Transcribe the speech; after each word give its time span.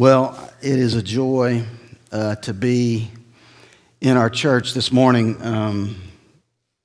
Well, 0.00 0.50
it 0.62 0.78
is 0.78 0.94
a 0.94 1.02
joy 1.02 1.62
uh, 2.10 2.36
to 2.36 2.54
be 2.54 3.10
in 4.00 4.16
our 4.16 4.30
church 4.30 4.72
this 4.72 4.90
morning. 4.90 5.36
Um, 5.42 6.00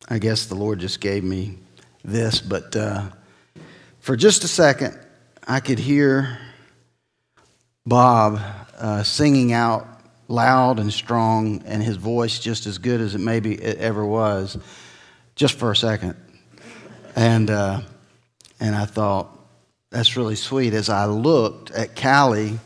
I 0.10 0.20
guess 0.20 0.48
the 0.48 0.56
Lord 0.56 0.80
just 0.80 1.00
gave 1.00 1.24
me 1.24 1.58
this, 2.04 2.42
but 2.42 2.76
uh, 2.76 3.06
for 4.02 4.18
just 4.18 4.44
a 4.44 4.50
second, 4.50 5.00
I 5.48 5.62
could 5.62 5.80
hear 5.80 6.38
Bob 7.86 8.42
uh, 8.78 9.04
singing 9.04 9.54
out 9.54 9.88
loud 10.28 10.80
and 10.80 10.92
strong, 10.92 11.64
and 11.66 11.82
his 11.82 11.96
voice 11.96 12.38
just 12.38 12.66
as 12.66 12.80
good 12.80 13.00
as 13.00 13.16
it 13.16 13.20
maybe 13.20 13.54
it 13.54 13.78
ever 13.78 14.06
was, 14.06 14.58
just 15.38 15.58
for 15.58 15.72
a 15.72 15.76
second. 15.78 16.18
And, 17.16 17.50
uh, 17.50 17.80
and 18.60 18.76
I 18.76 18.84
thought, 18.84 19.30
that's 19.90 20.18
really 20.18 20.36
sweet. 20.36 20.74
As 20.74 20.90
I 20.90 21.06
looked 21.06 21.72
at 21.72 21.96
Callie 21.96 22.60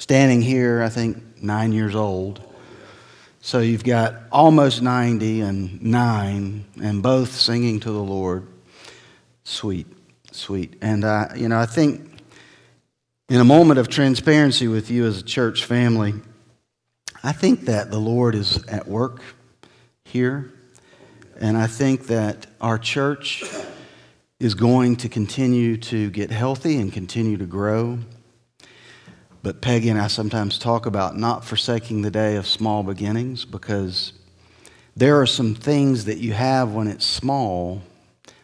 standing 0.00 0.40
here, 0.40 0.82
I 0.82 0.88
think 0.88 1.42
nine 1.42 1.72
years 1.72 1.94
old. 1.94 2.42
So 3.42 3.60
you've 3.60 3.84
got 3.84 4.14
almost 4.32 4.80
90 4.80 5.42
and 5.42 5.82
nine, 5.82 6.64
and 6.82 7.02
both 7.02 7.32
singing 7.32 7.80
to 7.80 7.92
the 7.92 8.02
Lord. 8.02 8.46
Sweet, 9.44 9.86
sweet. 10.32 10.76
And, 10.80 11.04
uh, 11.04 11.28
you 11.36 11.48
know, 11.48 11.58
I 11.58 11.66
think 11.66 12.22
in 13.28 13.40
a 13.40 13.44
moment 13.44 13.78
of 13.78 13.88
transparency 13.88 14.68
with 14.68 14.90
you 14.90 15.04
as 15.04 15.18
a 15.18 15.22
church 15.22 15.66
family, 15.66 16.14
I 17.22 17.32
think 17.32 17.66
that 17.66 17.90
the 17.90 18.00
Lord 18.00 18.34
is 18.34 18.64
at 18.68 18.88
work 18.88 19.20
here. 20.06 20.50
And 21.38 21.58
I 21.58 21.66
think 21.66 22.06
that 22.06 22.46
our 22.58 22.78
church 22.78 23.44
is 24.38 24.54
going 24.54 24.96
to 24.96 25.10
continue 25.10 25.76
to 25.76 26.08
get 26.10 26.30
healthy 26.30 26.78
and 26.78 26.90
continue 26.90 27.36
to 27.36 27.46
grow. 27.46 27.98
But 29.42 29.62
Peggy 29.62 29.88
and 29.88 29.98
I 29.98 30.08
sometimes 30.08 30.58
talk 30.58 30.84
about 30.84 31.16
not 31.16 31.44
forsaking 31.44 32.02
the 32.02 32.10
day 32.10 32.36
of 32.36 32.46
small 32.46 32.82
beginnings 32.82 33.46
because 33.46 34.12
there 34.94 35.18
are 35.20 35.26
some 35.26 35.54
things 35.54 36.04
that 36.04 36.18
you 36.18 36.34
have 36.34 36.72
when 36.72 36.88
it's 36.88 37.06
small 37.06 37.80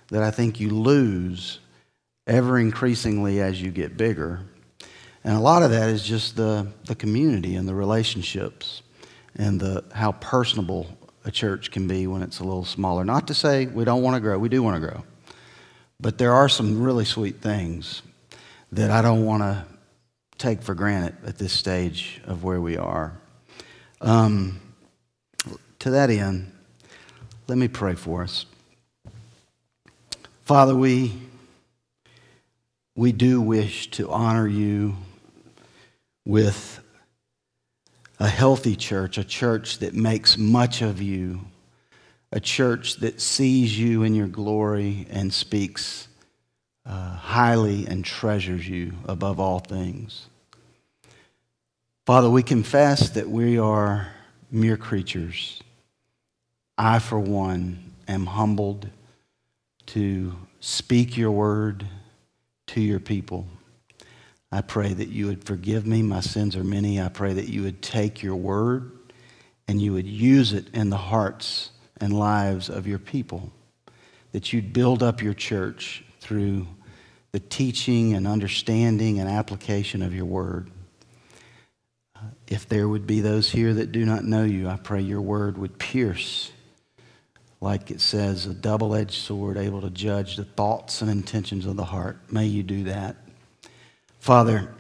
that 0.08 0.22
I 0.22 0.30
think 0.30 0.58
you 0.58 0.70
lose 0.70 1.60
ever 2.26 2.58
increasingly 2.58 3.40
as 3.40 3.60
you 3.60 3.70
get 3.70 3.98
bigger. 3.98 4.40
And 5.22 5.36
a 5.36 5.40
lot 5.40 5.62
of 5.62 5.70
that 5.70 5.90
is 5.90 6.02
just 6.02 6.36
the, 6.36 6.66
the 6.86 6.94
community 6.94 7.56
and 7.56 7.68
the 7.68 7.74
relationships 7.74 8.82
and 9.34 9.60
the, 9.60 9.84
how 9.92 10.12
personable 10.12 10.86
a 11.26 11.30
church 11.30 11.72
can 11.72 11.86
be 11.86 12.06
when 12.06 12.22
it's 12.22 12.40
a 12.40 12.44
little 12.44 12.64
smaller. 12.64 13.04
Not 13.04 13.26
to 13.26 13.34
say 13.34 13.66
we 13.66 13.84
don't 13.84 14.02
want 14.02 14.14
to 14.14 14.20
grow, 14.20 14.38
we 14.38 14.48
do 14.48 14.62
want 14.62 14.80
to 14.80 14.88
grow. 14.88 15.04
But 16.00 16.16
there 16.16 16.32
are 16.32 16.48
some 16.48 16.82
really 16.82 17.04
sweet 17.04 17.42
things 17.42 18.00
that 18.72 18.90
I 18.90 19.02
don't 19.02 19.26
want 19.26 19.42
to 19.42 19.75
take 20.38 20.62
for 20.62 20.74
granted 20.74 21.16
at 21.26 21.38
this 21.38 21.52
stage 21.52 22.20
of 22.26 22.44
where 22.44 22.60
we 22.60 22.76
are. 22.76 23.16
Um, 24.00 24.60
to 25.78 25.90
that 25.90 26.10
end, 26.10 26.52
let 27.48 27.58
me 27.58 27.68
pray 27.68 27.94
for 27.94 28.22
us. 28.22 28.46
Father, 30.44 30.74
we, 30.74 31.12
we 32.94 33.12
do 33.12 33.40
wish 33.40 33.90
to 33.92 34.10
honor 34.10 34.46
you 34.46 34.96
with 36.24 36.80
a 38.18 38.28
healthy 38.28 38.76
church, 38.76 39.18
a 39.18 39.24
church 39.24 39.78
that 39.78 39.94
makes 39.94 40.38
much 40.38 40.82
of 40.82 41.02
you, 41.02 41.40
a 42.32 42.40
church 42.40 42.96
that 42.96 43.20
sees 43.20 43.78
you 43.78 44.02
in 44.02 44.14
your 44.14 44.26
glory 44.26 45.06
and 45.10 45.32
speaks 45.32 46.08
uh, 46.86 47.16
highly 47.16 47.86
and 47.86 48.04
treasures 48.04 48.68
you 48.68 48.92
above 49.06 49.40
all 49.40 49.58
things. 49.58 50.28
Father, 52.06 52.30
we 52.30 52.42
confess 52.42 53.10
that 53.10 53.28
we 53.28 53.58
are 53.58 54.08
mere 54.50 54.76
creatures. 54.76 55.60
I, 56.78 57.00
for 57.00 57.18
one, 57.18 57.92
am 58.06 58.26
humbled 58.26 58.88
to 59.86 60.36
speak 60.60 61.16
your 61.16 61.32
word 61.32 61.86
to 62.68 62.80
your 62.80 63.00
people. 63.00 63.46
I 64.52 64.60
pray 64.60 64.92
that 64.92 65.08
you 65.08 65.26
would 65.26 65.44
forgive 65.44 65.86
me. 65.86 66.02
My 66.02 66.20
sins 66.20 66.54
are 66.54 66.64
many. 66.64 67.00
I 67.00 67.08
pray 67.08 67.32
that 67.32 67.48
you 67.48 67.62
would 67.62 67.82
take 67.82 68.22
your 68.22 68.36
word 68.36 68.92
and 69.66 69.82
you 69.82 69.92
would 69.92 70.06
use 70.06 70.52
it 70.52 70.68
in 70.72 70.90
the 70.90 70.96
hearts 70.96 71.70
and 72.00 72.16
lives 72.16 72.68
of 72.68 72.86
your 72.86 73.00
people. 73.00 73.50
That 74.32 74.52
you'd 74.52 74.72
build 74.72 75.02
up 75.02 75.20
your 75.22 75.34
church 75.34 76.04
through 76.20 76.66
the 77.32 77.40
teaching 77.40 78.14
and 78.14 78.26
understanding 78.26 79.20
and 79.20 79.28
application 79.28 80.02
of 80.02 80.14
your 80.14 80.24
word. 80.24 80.70
Uh, 82.14 82.20
if 82.46 82.68
there 82.68 82.88
would 82.88 83.06
be 83.06 83.20
those 83.20 83.50
here 83.50 83.74
that 83.74 83.92
do 83.92 84.04
not 84.04 84.24
know 84.24 84.44
you, 84.44 84.68
I 84.68 84.76
pray 84.76 85.00
your 85.02 85.20
word 85.20 85.58
would 85.58 85.78
pierce, 85.78 86.50
like 87.60 87.90
it 87.90 88.00
says, 88.00 88.46
a 88.46 88.54
double 88.54 88.94
edged 88.94 89.20
sword 89.20 89.58
able 89.58 89.82
to 89.82 89.90
judge 89.90 90.36
the 90.36 90.44
thoughts 90.44 91.02
and 91.02 91.10
intentions 91.10 91.66
of 91.66 91.76
the 91.76 91.84
heart. 91.84 92.18
May 92.30 92.46
you 92.46 92.62
do 92.62 92.84
that. 92.84 93.16
Father, 94.18 94.74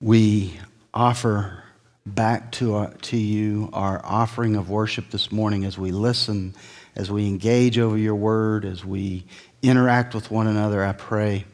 we 0.00 0.60
offer 0.92 1.63
back 2.06 2.52
to, 2.52 2.74
our, 2.74 2.90
to 2.92 3.16
you 3.16 3.70
our 3.72 4.00
offering 4.04 4.56
of 4.56 4.68
worship 4.68 5.10
this 5.10 5.32
morning 5.32 5.64
as 5.64 5.78
we 5.78 5.90
listen, 5.90 6.54
as 6.94 7.10
we 7.10 7.26
engage 7.26 7.78
over 7.78 7.96
your 7.96 8.14
word, 8.14 8.66
as 8.66 8.84
we 8.84 9.24
interact 9.62 10.14
with 10.14 10.30
one 10.30 10.46
another. 10.46 10.84
I 10.84 10.92
pray 10.92 11.46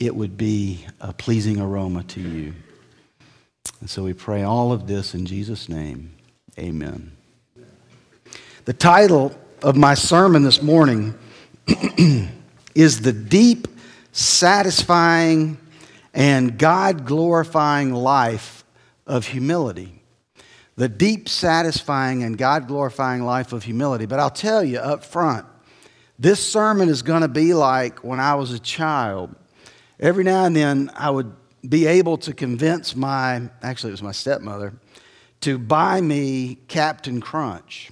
it 0.00 0.14
would 0.14 0.36
be 0.36 0.84
a 1.00 1.12
pleasing 1.12 1.60
aroma 1.60 2.02
to 2.04 2.20
you. 2.20 2.54
And 3.80 3.88
so 3.88 4.02
we 4.02 4.14
pray 4.14 4.42
all 4.42 4.72
of 4.72 4.88
this 4.88 5.14
in 5.14 5.26
Jesus' 5.26 5.68
name. 5.68 6.12
Amen. 6.58 7.12
The 8.64 8.72
title 8.72 9.32
of 9.62 9.76
my 9.76 9.94
sermon 9.94 10.42
this 10.42 10.60
morning 10.60 11.16
is 12.74 13.00
The 13.00 13.12
Deep, 13.12 13.68
Satisfying, 14.10 15.56
and 16.12 16.58
God 16.58 17.06
Glorifying 17.06 17.94
Life 17.94 18.57
of 19.08 19.26
Humility. 19.26 20.02
The 20.76 20.88
deep, 20.88 21.28
satisfying, 21.28 22.22
and 22.22 22.38
God 22.38 22.68
glorifying 22.68 23.24
life 23.24 23.52
of 23.52 23.64
humility. 23.64 24.06
But 24.06 24.20
I'll 24.20 24.30
tell 24.30 24.62
you 24.62 24.78
up 24.78 25.04
front, 25.04 25.44
this 26.20 26.44
sermon 26.44 26.88
is 26.88 27.02
going 27.02 27.22
to 27.22 27.28
be 27.28 27.52
like 27.52 28.04
when 28.04 28.20
I 28.20 28.36
was 28.36 28.52
a 28.52 28.60
child. 28.60 29.34
Every 29.98 30.22
now 30.22 30.44
and 30.44 30.54
then 30.54 30.92
I 30.94 31.10
would 31.10 31.32
be 31.68 31.86
able 31.86 32.16
to 32.18 32.32
convince 32.32 32.94
my, 32.94 33.50
actually, 33.60 33.90
it 33.90 33.94
was 33.94 34.04
my 34.04 34.12
stepmother, 34.12 34.72
to 35.40 35.58
buy 35.58 36.00
me 36.00 36.58
Captain 36.68 37.20
Crunch, 37.20 37.90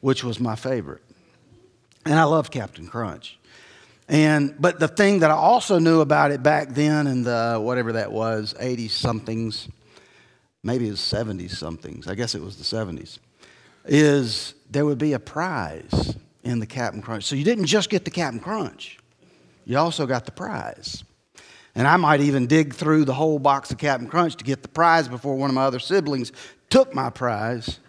which 0.00 0.24
was 0.24 0.40
my 0.40 0.56
favorite. 0.56 1.02
And 2.04 2.14
I 2.14 2.24
loved 2.24 2.52
Captain 2.52 2.88
Crunch. 2.88 3.38
And, 4.08 4.54
but 4.58 4.80
the 4.80 4.88
thing 4.88 5.20
that 5.20 5.30
I 5.30 5.34
also 5.34 5.78
knew 5.78 6.00
about 6.00 6.32
it 6.32 6.42
back 6.42 6.70
then 6.70 7.06
in 7.06 7.22
the, 7.22 7.60
whatever 7.60 7.92
that 7.92 8.10
was, 8.10 8.52
80 8.58 8.88
somethings, 8.88 9.68
maybe 10.66 10.88
it 10.88 10.90
was 10.90 11.00
70 11.00 11.48
somethings, 11.48 12.08
I 12.08 12.14
guess 12.14 12.34
it 12.34 12.42
was 12.42 12.56
the 12.56 12.64
70s, 12.64 13.18
is 13.86 14.54
there 14.70 14.84
would 14.84 14.98
be 14.98 15.12
a 15.12 15.18
prize 15.18 16.16
in 16.42 16.58
the 16.58 16.66
Captain 16.66 17.00
Crunch. 17.00 17.24
So 17.24 17.36
you 17.36 17.44
didn't 17.44 17.66
just 17.66 17.88
get 17.88 18.04
the 18.04 18.10
Captain 18.10 18.40
Crunch, 18.40 18.98
you 19.64 19.78
also 19.78 20.06
got 20.06 20.26
the 20.26 20.32
prize. 20.32 21.04
And 21.74 21.86
I 21.86 21.98
might 21.98 22.20
even 22.20 22.46
dig 22.46 22.72
through 22.72 23.04
the 23.04 23.12
whole 23.12 23.38
box 23.38 23.70
of 23.70 23.76
Captain 23.76 24.08
Crunch 24.08 24.36
to 24.36 24.44
get 24.44 24.62
the 24.62 24.68
prize 24.68 25.08
before 25.08 25.36
one 25.36 25.50
of 25.50 25.54
my 25.54 25.64
other 25.64 25.78
siblings 25.78 26.32
took 26.70 26.94
my 26.94 27.10
prize. 27.10 27.80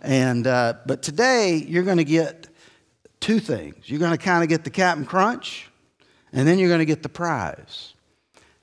And, 0.00 0.46
uh, 0.46 0.74
but 0.86 1.02
today, 1.02 1.56
you're 1.56 1.82
going 1.82 1.96
to 1.96 2.04
get 2.04 2.46
two 3.18 3.40
things. 3.40 3.90
You're 3.90 3.98
going 3.98 4.12
to 4.12 4.18
kind 4.18 4.44
of 4.44 4.48
get 4.48 4.62
the 4.62 4.70
Captain 4.70 5.04
Crunch, 5.04 5.68
and 6.32 6.46
then 6.46 6.60
you're 6.60 6.68
going 6.68 6.78
to 6.78 6.84
get 6.84 7.02
the 7.02 7.08
prize. 7.08 7.94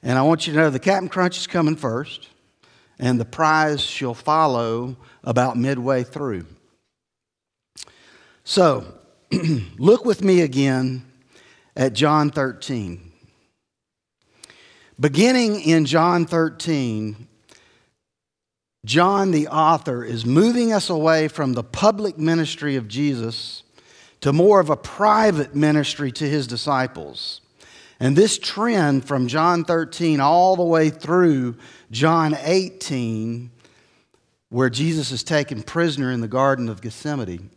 And 0.01 0.17
I 0.17 0.21
want 0.21 0.47
you 0.47 0.53
to 0.53 0.59
know 0.59 0.69
the 0.69 0.79
Captain 0.79 1.09
Crunch 1.09 1.37
is 1.37 1.47
coming 1.47 1.75
first, 1.75 2.29
and 3.01 3.19
the 3.19 3.25
prize 3.25 3.81
shall 3.81 4.13
follow 4.13 4.95
about 5.23 5.57
midway 5.57 6.03
through. 6.03 6.45
So, 8.43 8.85
look 9.77 10.05
with 10.05 10.23
me 10.23 10.41
again 10.41 11.03
at 11.75 11.93
John 11.93 12.29
13. 12.29 13.11
Beginning 14.99 15.61
in 15.61 15.85
John 15.85 16.27
13, 16.27 17.27
John, 18.85 19.31
the 19.31 19.47
author, 19.47 20.03
is 20.03 20.25
moving 20.25 20.71
us 20.71 20.89
away 20.89 21.27
from 21.27 21.53
the 21.53 21.63
public 21.63 22.19
ministry 22.19 22.75
of 22.75 22.87
Jesus 22.87 23.63
to 24.21 24.31
more 24.31 24.59
of 24.59 24.69
a 24.69 24.77
private 24.77 25.55
ministry 25.55 26.11
to 26.11 26.29
his 26.29 26.45
disciples. 26.45 27.41
And 28.01 28.15
this 28.15 28.39
trend 28.39 29.05
from 29.05 29.27
John 29.27 29.63
13 29.63 30.19
all 30.19 30.55
the 30.55 30.63
way 30.63 30.89
through 30.89 31.55
John 31.91 32.35
18, 32.35 33.51
where 34.49 34.71
Jesus 34.71 35.11
is 35.11 35.23
taken 35.23 35.61
prisoner 35.61 36.11
in 36.11 36.19
the 36.19 36.27
Garden 36.27 36.67
of 36.67 36.81
Gethsemane, 36.81 37.51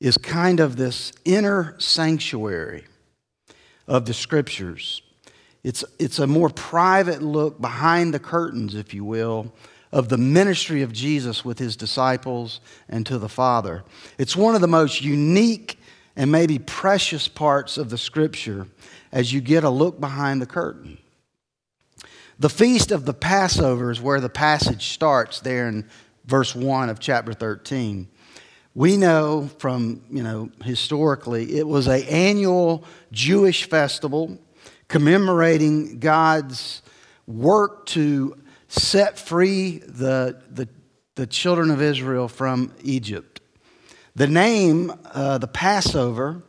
is 0.00 0.18
kind 0.18 0.58
of 0.58 0.74
this 0.74 1.12
inner 1.24 1.76
sanctuary 1.78 2.86
of 3.86 4.04
the 4.04 4.14
scriptures 4.14 5.00
It's, 5.62 5.84
it's 6.00 6.18
a 6.18 6.26
more 6.26 6.48
private 6.48 7.22
look 7.22 7.60
behind 7.60 8.12
the 8.12 8.18
curtains, 8.18 8.74
if 8.74 8.92
you 8.92 9.04
will, 9.04 9.52
of 9.92 10.08
the 10.08 10.18
ministry 10.18 10.82
of 10.82 10.92
Jesus 10.92 11.44
with 11.44 11.60
his 11.60 11.76
disciples 11.76 12.60
and 12.88 13.06
to 13.06 13.16
the 13.16 13.28
Father. 13.28 13.84
It's 14.18 14.34
one 14.34 14.56
of 14.56 14.60
the 14.60 14.66
most 14.66 15.02
unique 15.02 15.78
and 16.16 16.32
maybe 16.32 16.58
precious 16.58 17.28
parts 17.28 17.78
of 17.78 17.90
the 17.90 17.98
scripture 17.98 18.66
as 19.12 19.32
you 19.32 19.40
get 19.40 19.64
a 19.64 19.70
look 19.70 20.00
behind 20.00 20.40
the 20.40 20.46
curtain. 20.46 20.98
The 22.38 22.48
feast 22.48 22.90
of 22.90 23.04
the 23.04 23.14
Passover 23.14 23.90
is 23.90 24.00
where 24.00 24.20
the 24.20 24.30
passage 24.30 24.86
starts 24.86 25.40
there 25.40 25.68
in 25.68 25.88
verse 26.24 26.54
1 26.54 26.88
of 26.88 26.98
chapter 26.98 27.34
13. 27.34 28.08
We 28.74 28.96
know 28.96 29.50
from, 29.58 30.02
you 30.10 30.22
know, 30.22 30.50
historically, 30.64 31.58
it 31.58 31.66
was 31.66 31.86
an 31.86 32.02
annual 32.04 32.84
Jewish 33.12 33.68
festival 33.68 34.38
commemorating 34.88 35.98
God's 35.98 36.82
work 37.26 37.86
to 37.86 38.36
set 38.68 39.18
free 39.18 39.78
the, 39.78 40.40
the, 40.50 40.68
the 41.16 41.26
children 41.26 41.70
of 41.70 41.82
Israel 41.82 42.28
from 42.28 42.72
Egypt. 42.82 43.40
The 44.14 44.28
name, 44.28 44.92
uh, 45.12 45.38
the 45.38 45.48
Passover, 45.48 46.42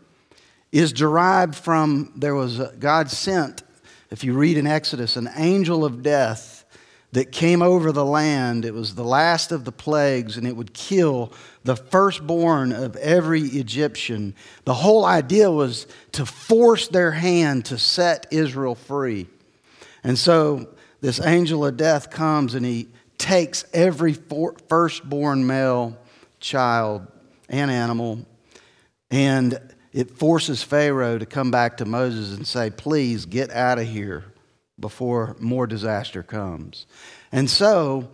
is 0.71 0.93
derived 0.93 1.55
from 1.55 2.13
there 2.15 2.35
was 2.35 2.59
a, 2.59 2.73
God 2.79 3.09
sent, 3.11 3.63
if 4.09 4.23
you 4.23 4.33
read 4.33 4.57
in 4.57 4.67
Exodus, 4.67 5.15
an 5.15 5.29
angel 5.35 5.83
of 5.83 6.01
death 6.01 6.65
that 7.11 7.31
came 7.31 7.61
over 7.61 7.91
the 7.91 8.05
land. 8.05 8.63
It 8.63 8.73
was 8.73 8.95
the 8.95 9.03
last 9.03 9.51
of 9.51 9.65
the 9.65 9.71
plagues, 9.71 10.37
and 10.37 10.47
it 10.47 10.55
would 10.55 10.73
kill 10.73 11.33
the 11.63 11.75
firstborn 11.75 12.71
of 12.71 12.95
every 12.95 13.41
Egyptian. 13.41 14.33
The 14.63 14.73
whole 14.73 15.03
idea 15.03 15.51
was 15.51 15.87
to 16.13 16.25
force 16.25 16.87
their 16.87 17.11
hand 17.11 17.65
to 17.65 17.77
set 17.77 18.27
Israel 18.31 18.75
free. 18.75 19.27
And 20.03 20.17
so 20.17 20.69
this 21.01 21.19
angel 21.19 21.65
of 21.65 21.77
death 21.77 22.09
comes 22.09 22.55
and 22.55 22.65
he 22.65 22.87
takes 23.17 23.65
every 23.73 24.13
firstborn 24.69 25.45
male 25.45 25.97
child 26.39 27.05
and 27.49 27.69
animal, 27.69 28.25
and 29.11 29.59
it 29.93 30.11
forces 30.11 30.63
Pharaoh 30.63 31.17
to 31.17 31.25
come 31.25 31.51
back 31.51 31.77
to 31.77 31.85
Moses 31.85 32.35
and 32.35 32.47
say, 32.47 32.69
Please 32.69 33.25
get 33.25 33.51
out 33.51 33.79
of 33.79 33.87
here 33.87 34.25
before 34.79 35.35
more 35.39 35.67
disaster 35.67 36.23
comes. 36.23 36.85
And 37.31 37.49
so, 37.49 38.09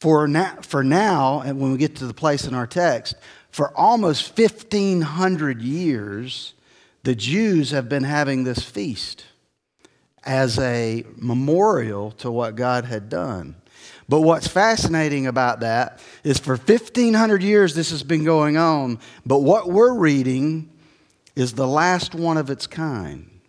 for 0.00 0.26
now, 0.26 0.58
for 0.62 0.82
now, 0.82 1.40
and 1.40 1.60
when 1.60 1.72
we 1.72 1.78
get 1.78 1.96
to 1.96 2.06
the 2.06 2.14
place 2.14 2.44
in 2.44 2.54
our 2.54 2.66
text, 2.66 3.14
for 3.50 3.76
almost 3.76 4.38
1,500 4.38 5.60
years, 5.60 6.54
the 7.02 7.14
Jews 7.14 7.70
have 7.70 7.88
been 7.88 8.04
having 8.04 8.44
this 8.44 8.62
feast 8.62 9.24
as 10.24 10.58
a 10.58 11.04
memorial 11.16 12.12
to 12.12 12.30
what 12.30 12.54
God 12.54 12.84
had 12.84 13.08
done. 13.08 13.56
But 14.08 14.22
what's 14.22 14.48
fascinating 14.48 15.26
about 15.26 15.60
that 15.60 16.00
is 16.24 16.38
for 16.38 16.56
1,500 16.56 17.42
years 17.42 17.74
this 17.74 17.90
has 17.90 18.02
been 18.02 18.24
going 18.24 18.56
on, 18.56 18.98
but 19.24 19.38
what 19.38 19.68
we're 19.68 19.94
reading 19.94 20.69
is 21.40 21.54
the 21.54 21.66
last 21.66 22.14
one 22.14 22.36
of 22.36 22.50
its 22.50 22.66
kind. 22.66 23.40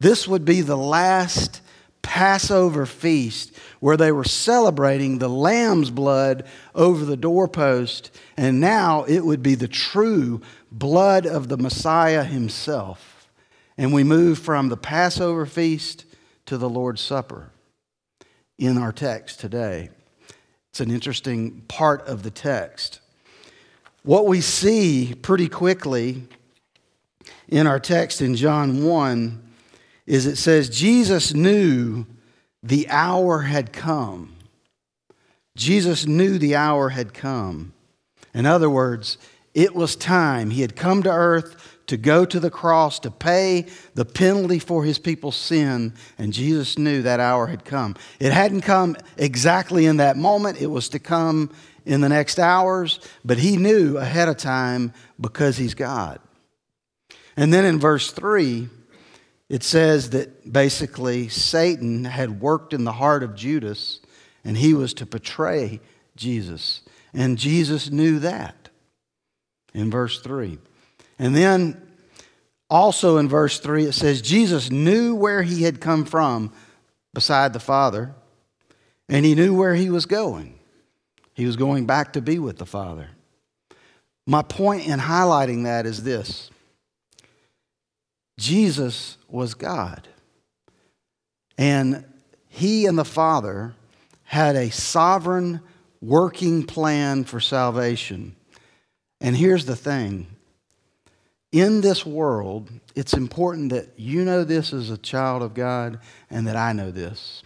This 0.00 0.26
would 0.26 0.44
be 0.44 0.60
the 0.60 0.76
last 0.76 1.60
Passover 2.02 2.86
feast 2.86 3.54
where 3.80 3.96
they 3.96 4.10
were 4.10 4.24
celebrating 4.24 5.18
the 5.18 5.28
lamb's 5.28 5.90
blood 5.90 6.46
over 6.74 7.04
the 7.04 7.16
doorpost, 7.16 8.10
and 8.36 8.60
now 8.60 9.04
it 9.04 9.24
would 9.24 9.42
be 9.42 9.54
the 9.54 9.68
true 9.68 10.40
blood 10.72 11.26
of 11.26 11.48
the 11.48 11.56
Messiah 11.58 12.24
himself. 12.24 13.28
And 13.76 13.92
we 13.92 14.04
move 14.04 14.38
from 14.38 14.68
the 14.68 14.76
Passover 14.76 15.46
feast 15.46 16.06
to 16.46 16.58
the 16.58 16.68
Lord's 16.68 17.00
Supper 17.00 17.50
in 18.58 18.78
our 18.78 18.92
text 18.92 19.38
today. 19.38 19.90
It's 20.70 20.80
an 20.80 20.90
interesting 20.90 21.62
part 21.68 22.06
of 22.06 22.22
the 22.22 22.30
text. 22.30 23.00
What 24.02 24.26
we 24.26 24.40
see 24.40 25.14
pretty 25.14 25.48
quickly 25.48 26.26
in 27.48 27.66
our 27.66 27.80
text 27.80 28.20
in 28.20 28.36
John 28.36 28.84
1 28.84 29.42
is 30.06 30.26
it 30.26 30.36
says 30.36 30.68
Jesus 30.68 31.34
knew 31.34 32.06
the 32.62 32.88
hour 32.88 33.42
had 33.42 33.72
come. 33.72 34.36
Jesus 35.56 36.06
knew 36.06 36.38
the 36.38 36.56
hour 36.56 36.90
had 36.90 37.12
come. 37.12 37.72
In 38.34 38.46
other 38.46 38.70
words, 38.70 39.18
it 39.54 39.74
was 39.74 39.96
time. 39.96 40.50
He 40.50 40.62
had 40.62 40.76
come 40.76 41.02
to 41.02 41.10
earth 41.10 41.78
to 41.88 41.96
go 41.96 42.24
to 42.24 42.38
the 42.38 42.50
cross 42.50 42.98
to 43.00 43.10
pay 43.10 43.66
the 43.94 44.04
penalty 44.04 44.58
for 44.58 44.84
his 44.84 44.98
people's 44.98 45.36
sin, 45.36 45.94
and 46.18 46.32
Jesus 46.32 46.78
knew 46.78 47.02
that 47.02 47.18
hour 47.18 47.46
had 47.46 47.64
come. 47.64 47.96
It 48.20 48.32
hadn't 48.32 48.60
come 48.60 48.96
exactly 49.16 49.86
in 49.86 49.96
that 49.96 50.16
moment, 50.16 50.60
it 50.60 50.66
was 50.66 50.88
to 50.90 50.98
come 50.98 51.50
in 51.86 52.02
the 52.02 52.08
next 52.10 52.38
hours, 52.38 53.00
but 53.24 53.38
he 53.38 53.56
knew 53.56 53.96
ahead 53.96 54.28
of 54.28 54.36
time 54.36 54.92
because 55.18 55.56
he's 55.56 55.74
God. 55.74 56.20
And 57.38 57.54
then 57.54 57.64
in 57.64 57.78
verse 57.78 58.10
3, 58.10 58.68
it 59.48 59.62
says 59.62 60.10
that 60.10 60.52
basically 60.52 61.28
Satan 61.28 62.04
had 62.04 62.40
worked 62.40 62.72
in 62.72 62.82
the 62.82 62.90
heart 62.90 63.22
of 63.22 63.36
Judas 63.36 64.00
and 64.42 64.56
he 64.56 64.74
was 64.74 64.92
to 64.94 65.06
betray 65.06 65.78
Jesus. 66.16 66.80
And 67.14 67.38
Jesus 67.38 67.90
knew 67.90 68.18
that 68.18 68.70
in 69.72 69.88
verse 69.88 70.18
3. 70.18 70.58
And 71.16 71.36
then 71.36 71.80
also 72.68 73.18
in 73.18 73.28
verse 73.28 73.60
3, 73.60 73.84
it 73.84 73.92
says 73.92 74.20
Jesus 74.20 74.68
knew 74.68 75.14
where 75.14 75.44
he 75.44 75.62
had 75.62 75.80
come 75.80 76.04
from 76.04 76.52
beside 77.14 77.52
the 77.52 77.60
Father, 77.60 78.16
and 79.08 79.24
he 79.24 79.36
knew 79.36 79.56
where 79.56 79.76
he 79.76 79.90
was 79.90 80.06
going. 80.06 80.58
He 81.34 81.46
was 81.46 81.54
going 81.54 81.86
back 81.86 82.14
to 82.14 82.20
be 82.20 82.40
with 82.40 82.58
the 82.58 82.66
Father. 82.66 83.10
My 84.26 84.42
point 84.42 84.88
in 84.88 84.98
highlighting 84.98 85.62
that 85.64 85.86
is 85.86 86.02
this 86.02 86.50
Jesus 88.38 89.18
was 89.28 89.52
God. 89.54 90.08
And 91.58 92.04
he 92.48 92.86
and 92.86 92.96
the 92.96 93.04
Father 93.04 93.74
had 94.22 94.56
a 94.56 94.70
sovereign 94.70 95.60
working 96.00 96.64
plan 96.64 97.24
for 97.24 97.40
salvation. 97.40 98.36
And 99.20 99.36
here's 99.36 99.66
the 99.66 99.76
thing 99.76 100.28
in 101.50 101.80
this 101.80 102.06
world, 102.06 102.70
it's 102.94 103.14
important 103.14 103.72
that 103.72 103.88
you 103.96 104.24
know 104.24 104.44
this 104.44 104.72
as 104.72 104.90
a 104.90 104.98
child 104.98 105.42
of 105.42 105.54
God 105.54 105.98
and 106.30 106.46
that 106.46 106.56
I 106.56 106.72
know 106.72 106.90
this. 106.90 107.42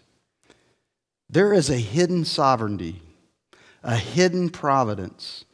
There 1.31 1.55
is 1.55 1.71
a 1.71 1.79
hidden 1.79 2.25
sovereignty, 2.25 3.00
a 3.83 3.96
hidden 3.96 4.51
providence 4.51 5.44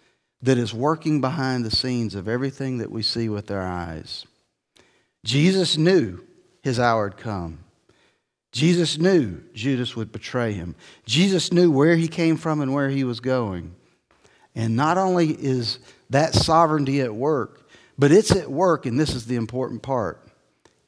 that 0.42 0.59
is 0.59 0.75
working 0.75 1.21
behind 1.21 1.64
the 1.64 1.71
scenes 1.71 2.14
of 2.14 2.26
everything 2.26 2.78
that 2.78 2.90
we 2.90 3.02
see 3.02 3.28
with 3.28 3.50
our 3.50 3.66
eyes. 3.66 4.25
Jesus 5.28 5.76
knew 5.76 6.25
his 6.62 6.80
hour 6.80 7.11
had 7.11 7.18
come. 7.18 7.58
Jesus 8.50 8.97
knew 8.97 9.42
Judas 9.52 9.94
would 9.94 10.11
betray 10.11 10.54
him. 10.54 10.75
Jesus 11.04 11.52
knew 11.52 11.70
where 11.70 11.97
he 11.97 12.08
came 12.08 12.38
from 12.38 12.62
and 12.62 12.73
where 12.73 12.88
he 12.88 13.04
was 13.04 13.20
going. 13.20 13.75
And 14.54 14.75
not 14.75 14.97
only 14.97 15.32
is 15.32 15.80
that 16.08 16.32
sovereignty 16.32 17.02
at 17.02 17.14
work, 17.14 17.68
but 17.99 18.11
it's 18.11 18.35
at 18.35 18.50
work, 18.50 18.87
and 18.87 18.99
this 18.99 19.14
is 19.14 19.26
the 19.26 19.37
important 19.37 19.82
part, 19.82 20.26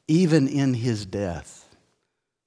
even 0.07 0.47
in 0.47 0.73
his 0.73 1.05
death. 1.05 1.69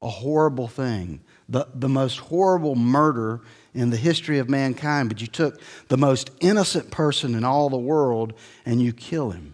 A 0.02 0.08
horrible 0.08 0.66
thing. 0.66 1.20
The, 1.48 1.68
the 1.72 1.88
most 1.88 2.18
horrible 2.18 2.74
murder 2.74 3.40
in 3.72 3.90
the 3.90 3.96
history 3.96 4.40
of 4.40 4.50
mankind, 4.50 5.10
but 5.10 5.20
you 5.20 5.28
took 5.28 5.60
the 5.86 5.96
most 5.96 6.32
innocent 6.40 6.90
person 6.90 7.36
in 7.36 7.44
all 7.44 7.70
the 7.70 7.76
world 7.76 8.32
and 8.66 8.82
you 8.82 8.92
kill 8.92 9.30
him 9.30 9.53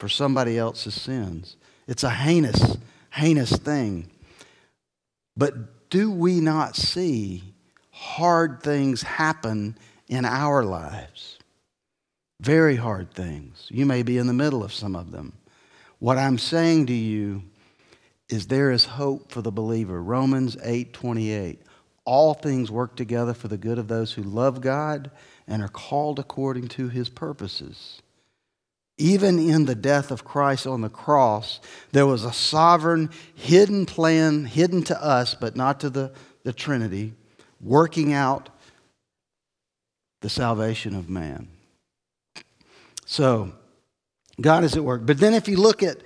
for 0.00 0.08
somebody 0.08 0.58
else's 0.58 0.94
sins. 0.94 1.56
It's 1.86 2.02
a 2.02 2.10
heinous, 2.10 2.78
heinous 3.10 3.52
thing. 3.52 4.10
But 5.36 5.90
do 5.90 6.10
we 6.10 6.40
not 6.40 6.74
see 6.74 7.44
hard 7.90 8.62
things 8.62 9.02
happen 9.02 9.76
in 10.08 10.24
our 10.24 10.64
lives? 10.64 11.38
Very 12.40 12.76
hard 12.76 13.12
things. 13.12 13.68
You 13.70 13.84
may 13.84 14.02
be 14.02 14.16
in 14.16 14.26
the 14.26 14.32
middle 14.32 14.64
of 14.64 14.72
some 14.72 14.96
of 14.96 15.12
them. 15.12 15.34
What 15.98 16.16
I'm 16.16 16.38
saying 16.38 16.86
to 16.86 16.94
you 16.94 17.42
is 18.30 18.46
there 18.46 18.70
is 18.70 18.86
hope 18.86 19.30
for 19.30 19.42
the 19.42 19.52
believer. 19.52 20.02
Romans 20.02 20.56
8 20.62 20.94
28. 20.94 21.60
All 22.06 22.32
things 22.32 22.70
work 22.70 22.96
together 22.96 23.34
for 23.34 23.48
the 23.48 23.58
good 23.58 23.78
of 23.78 23.88
those 23.88 24.14
who 24.14 24.22
love 24.22 24.62
God 24.62 25.10
and 25.46 25.62
are 25.62 25.68
called 25.68 26.18
according 26.18 26.68
to 26.68 26.88
his 26.88 27.10
purposes. 27.10 28.00
Even 29.00 29.38
in 29.38 29.64
the 29.64 29.74
death 29.74 30.10
of 30.10 30.24
Christ 30.24 30.66
on 30.66 30.82
the 30.82 30.90
cross, 30.90 31.58
there 31.92 32.06
was 32.06 32.22
a 32.24 32.32
sovereign, 32.32 33.10
hidden 33.34 33.86
plan, 33.86 34.44
hidden 34.44 34.82
to 34.84 35.02
us, 35.02 35.34
but 35.34 35.56
not 35.56 35.80
to 35.80 35.90
the, 35.90 36.12
the 36.44 36.52
Trinity, 36.52 37.14
working 37.62 38.12
out 38.12 38.50
the 40.20 40.28
salvation 40.28 40.94
of 40.94 41.08
man. 41.08 41.48
So, 43.06 43.52
God 44.38 44.64
is 44.64 44.76
at 44.76 44.84
work. 44.84 45.06
But 45.06 45.18
then 45.18 45.32
if 45.32 45.48
you 45.48 45.56
look 45.56 45.82
at 45.82 45.98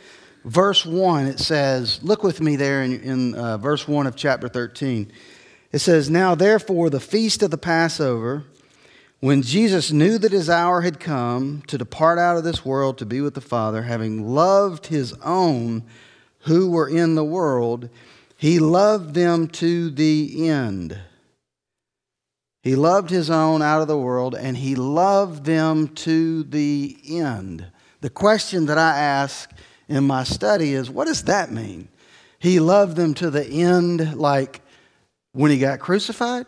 verse 0.45 0.87
1, 0.87 1.27
it 1.27 1.41
says, 1.41 2.01
look 2.03 2.23
with 2.23 2.41
me 2.41 2.55
there 2.55 2.83
in, 2.83 3.01
in 3.01 3.35
uh, 3.35 3.59
verse 3.59 3.89
1 3.89 4.07
of 4.07 4.15
chapter 4.15 4.49
13. 4.49 5.11
It 5.73 5.81
says, 5.81 6.09
Now 6.09 6.37
therefore, 6.37 6.91
the 6.91 7.01
feast 7.01 7.43
of 7.43 7.51
the 7.51 7.59
Passover, 7.59 8.45
when 9.21 9.43
Jesus 9.43 9.91
knew 9.91 10.19
that 10.19 10.33
his 10.33 10.51
hour 10.51 10.83
had 10.83 11.01
come 11.01 11.63
to 11.67 11.79
depart 11.79 12.19
out 12.19 12.37
of 12.37 12.45
this 12.45 12.65
world 12.65 12.99
to 12.99 13.07
be 13.07 13.21
with 13.21 13.35
the 13.35 13.41
Father, 13.41 13.83
having 13.83 14.29
loved 14.29 14.87
his 14.87 15.13
own 15.25 15.83
who 16.41 16.71
were 16.71 16.89
in 16.89 17.15
the 17.15 17.25
world, 17.25 17.89
he 18.37 18.59
loved 18.59 19.15
them 19.15 19.49
to 19.49 19.91
the 19.91 20.49
end. 20.49 20.99
He 22.63 22.77
loved 22.77 23.11
his 23.11 23.31
own 23.31 23.63
out 23.63 23.83
of 23.83 23.89
the 23.89 23.99
world, 23.99 24.35
and 24.35 24.57
he 24.57 24.75
loved 24.75 25.45
them 25.45 25.89
to 25.89 26.43
the 26.45 26.97
end. 27.07 27.67
The 28.01 28.11
question 28.11 28.67
that 28.67 28.79
I 28.79 28.99
ask 28.99 29.51
in 29.89 30.05
my 30.05 30.25
study 30.25 30.75
is 30.75 30.91
what 30.91 31.07
does 31.07 31.25
that 31.25 31.53
mean? 31.53 31.89
He 32.39 32.61
loved 32.61 32.97
them 32.97 33.15
to 33.15 33.31
the 33.31 33.47
end, 33.47 34.17
like 34.17 34.61
when 35.33 35.51
he 35.51 35.59
got 35.59 35.81
crucified? 35.81 36.47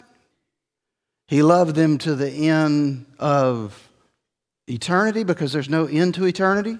He 1.26 1.42
loved 1.42 1.74
them 1.74 1.98
to 1.98 2.14
the 2.14 2.30
end 2.30 3.06
of 3.18 3.88
eternity 4.68 5.24
because 5.24 5.52
there's 5.52 5.68
no 5.68 5.86
end 5.86 6.14
to 6.14 6.24
eternity. 6.24 6.78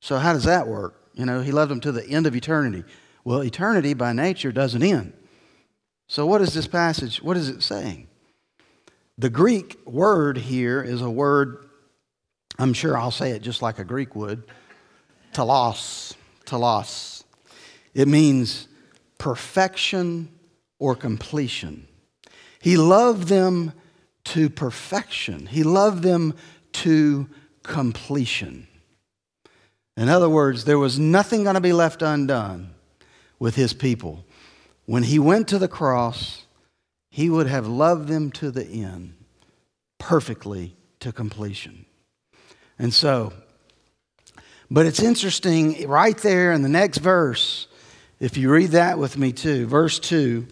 So, 0.00 0.18
how 0.18 0.32
does 0.32 0.44
that 0.44 0.66
work? 0.68 1.00
You 1.14 1.24
know, 1.24 1.40
he 1.40 1.52
loved 1.52 1.70
them 1.70 1.80
to 1.80 1.92
the 1.92 2.06
end 2.06 2.26
of 2.26 2.36
eternity. 2.36 2.84
Well, 3.24 3.42
eternity 3.42 3.94
by 3.94 4.12
nature 4.12 4.52
doesn't 4.52 4.82
end. 4.82 5.14
So, 6.08 6.26
what 6.26 6.42
is 6.42 6.52
this 6.52 6.66
passage? 6.66 7.22
What 7.22 7.36
is 7.36 7.48
it 7.48 7.62
saying? 7.62 8.08
The 9.16 9.30
Greek 9.30 9.78
word 9.86 10.36
here 10.36 10.82
is 10.82 11.00
a 11.00 11.10
word, 11.10 11.68
I'm 12.58 12.74
sure 12.74 12.98
I'll 12.98 13.10
say 13.10 13.30
it 13.30 13.42
just 13.42 13.62
like 13.62 13.78
a 13.78 13.84
Greek 13.84 14.14
would 14.14 14.44
telos. 15.34 16.14
Telos. 16.46 17.24
It 17.94 18.08
means 18.08 18.68
perfection 19.18 20.30
or 20.78 20.94
completion. 20.94 21.86
He 22.64 22.78
loved 22.78 23.28
them 23.28 23.74
to 24.24 24.48
perfection, 24.48 25.44
He 25.44 25.62
loved 25.62 26.02
them 26.02 26.32
to 26.72 27.28
completion. 27.62 28.66
In 29.98 30.08
other 30.08 30.30
words, 30.30 30.64
there 30.64 30.78
was 30.78 30.98
nothing 30.98 31.42
going 31.42 31.56
to 31.56 31.60
be 31.60 31.74
left 31.74 32.00
undone 32.00 32.70
with 33.38 33.54
His 33.54 33.74
people. 33.74 34.24
When 34.86 35.02
He 35.02 35.18
went 35.18 35.46
to 35.48 35.58
the 35.58 35.68
cross, 35.68 36.46
he 37.10 37.28
would 37.28 37.48
have 37.48 37.66
loved 37.66 38.08
them 38.08 38.30
to 38.30 38.50
the 38.50 38.66
end, 38.66 39.12
perfectly 39.98 40.74
to 41.00 41.12
completion. 41.12 41.84
And 42.78 42.94
so, 42.94 43.34
but 44.70 44.86
it's 44.86 45.02
interesting, 45.02 45.86
right 45.86 46.16
there 46.16 46.50
in 46.54 46.62
the 46.62 46.70
next 46.70 46.98
verse, 46.98 47.68
if 48.20 48.38
you 48.38 48.50
read 48.50 48.70
that 48.70 48.98
with 48.98 49.18
me 49.18 49.32
too, 49.32 49.66
verse 49.66 49.98
2 49.98 50.46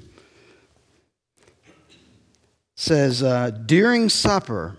says, 2.83 3.23
uh, 3.23 3.51
During 3.51 4.09
supper, 4.09 4.77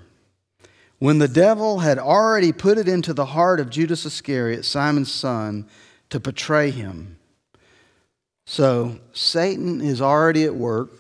when 1.00 1.20
the 1.20 1.28
devil 1.30 1.80
had 1.80 1.98
already 1.98 2.52
put 2.52 2.78
it 2.78 2.90
into 2.90 3.14
the 3.14 3.28
heart 3.28 3.62
of 3.62 3.70
Judas 3.70 4.06
Iscariot, 4.06 4.66
Simon's 4.66 5.12
son, 5.12 5.66
to 6.10 6.20
betray 6.20 6.70
him. 6.70 7.18
So 8.46 9.00
Satan 9.14 9.80
is 9.80 10.02
already 10.02 10.44
at 10.44 10.54
work. 10.54 10.92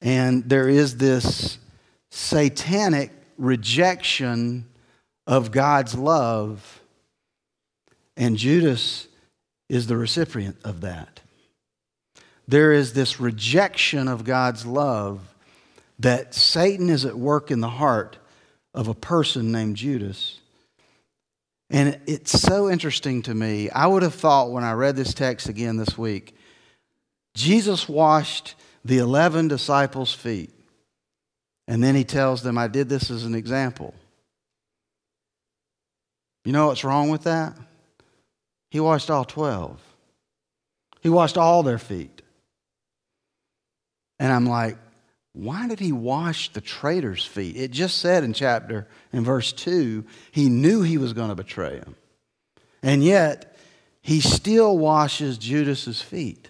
And 0.00 0.48
there 0.48 0.68
is 0.68 0.96
this 0.96 1.58
satanic 2.10 3.12
rejection 3.36 4.66
of 5.24 5.52
God's 5.52 5.94
love, 5.94 6.80
and 8.16 8.36
Judas 8.36 9.06
is 9.68 9.86
the 9.86 9.96
recipient 9.96 10.56
of 10.64 10.80
that. 10.80 11.20
There 12.48 12.72
is 12.72 12.94
this 12.94 13.20
rejection 13.20 14.08
of 14.08 14.24
God's 14.24 14.64
love 14.64 15.20
that 15.98 16.34
Satan 16.34 16.88
is 16.88 17.04
at 17.04 17.16
work 17.16 17.50
in 17.50 17.60
the 17.60 17.68
heart 17.68 18.16
of 18.72 18.88
a 18.88 18.94
person 18.94 19.52
named 19.52 19.76
Judas. 19.76 20.40
And 21.68 22.00
it's 22.06 22.32
so 22.32 22.70
interesting 22.70 23.20
to 23.22 23.34
me. 23.34 23.68
I 23.68 23.86
would 23.86 24.02
have 24.02 24.14
thought 24.14 24.50
when 24.50 24.64
I 24.64 24.72
read 24.72 24.96
this 24.96 25.12
text 25.12 25.48
again 25.50 25.76
this 25.76 25.98
week, 25.98 26.34
Jesus 27.34 27.86
washed 27.86 28.54
the 28.82 28.98
11 28.98 29.48
disciples' 29.48 30.14
feet. 30.14 30.50
And 31.66 31.84
then 31.84 31.94
he 31.94 32.04
tells 32.04 32.42
them, 32.42 32.56
I 32.56 32.68
did 32.68 32.88
this 32.88 33.10
as 33.10 33.24
an 33.24 33.34
example. 33.34 33.94
You 36.46 36.52
know 36.52 36.68
what's 36.68 36.84
wrong 36.84 37.10
with 37.10 37.24
that? 37.24 37.54
He 38.70 38.80
washed 38.80 39.10
all 39.10 39.26
12. 39.26 39.78
He 41.02 41.10
washed 41.10 41.36
all 41.36 41.62
their 41.62 41.78
feet. 41.78 42.17
And 44.18 44.32
I'm 44.32 44.46
like, 44.46 44.76
why 45.32 45.68
did 45.68 45.78
he 45.78 45.92
wash 45.92 46.52
the 46.52 46.60
traitor's 46.60 47.24
feet? 47.24 47.56
It 47.56 47.70
just 47.70 47.98
said 47.98 48.24
in 48.24 48.32
chapter, 48.32 48.88
in 49.12 49.24
verse 49.24 49.52
2, 49.52 50.04
he 50.32 50.48
knew 50.48 50.82
he 50.82 50.98
was 50.98 51.12
going 51.12 51.28
to 51.28 51.34
betray 51.34 51.76
him. 51.76 51.94
And 52.82 53.04
yet, 53.04 53.56
he 54.00 54.20
still 54.20 54.76
washes 54.76 55.38
Judas's 55.38 56.00
feet. 56.00 56.48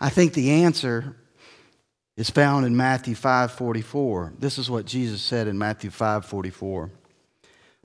I 0.00 0.08
think 0.08 0.32
the 0.32 0.50
answer 0.64 1.16
is 2.16 2.30
found 2.30 2.66
in 2.66 2.76
Matthew 2.76 3.14
5:44. 3.14 4.32
This 4.38 4.58
is 4.58 4.70
what 4.70 4.86
Jesus 4.86 5.20
said 5.20 5.46
in 5.46 5.58
Matthew 5.58 5.90
5:44. 5.90 6.90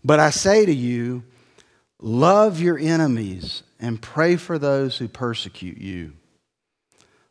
But 0.04 0.20
I 0.20 0.30
say 0.30 0.66
to 0.66 0.74
you, 0.74 1.24
love 2.00 2.60
your 2.60 2.78
enemies 2.78 3.64
and 3.80 4.02
pray 4.02 4.36
for 4.36 4.58
those 4.58 4.98
who 4.98 5.08
persecute 5.08 5.78
you. 5.78 6.14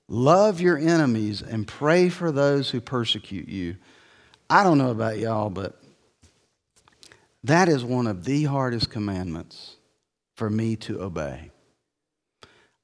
Love 0.09 0.61
your 0.61 0.77
enemies 0.77 1.43
and 1.43 1.67
pray 1.67 2.09
for 2.09 2.31
those 2.31 2.71
who 2.71 2.81
persecute 2.81 3.49
you. 3.49 3.77
I 4.51 4.63
don't 4.63 4.79
know 4.79 4.91
about 4.91 5.19
y'all, 5.19 5.51
but 5.51 5.81
that 7.43 7.69
is 7.69 7.85
one 7.85 8.07
of 8.07 8.25
the 8.25 8.45
hardest 8.45 8.91
commandments 8.91 9.77
for 10.35 10.51
me 10.51 10.77
to 10.77 11.01
obey. 11.01 11.51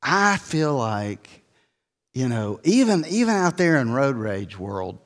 I 0.03 0.39
feel 0.39 0.77
like 0.77 1.41
you 2.13 2.29
know, 2.29 2.61
even, 2.65 3.05
even 3.09 3.35
out 3.35 3.57
there 3.57 3.77
in 3.77 3.93
road 3.93 4.17
rage 4.17 4.59
world, 4.59 4.99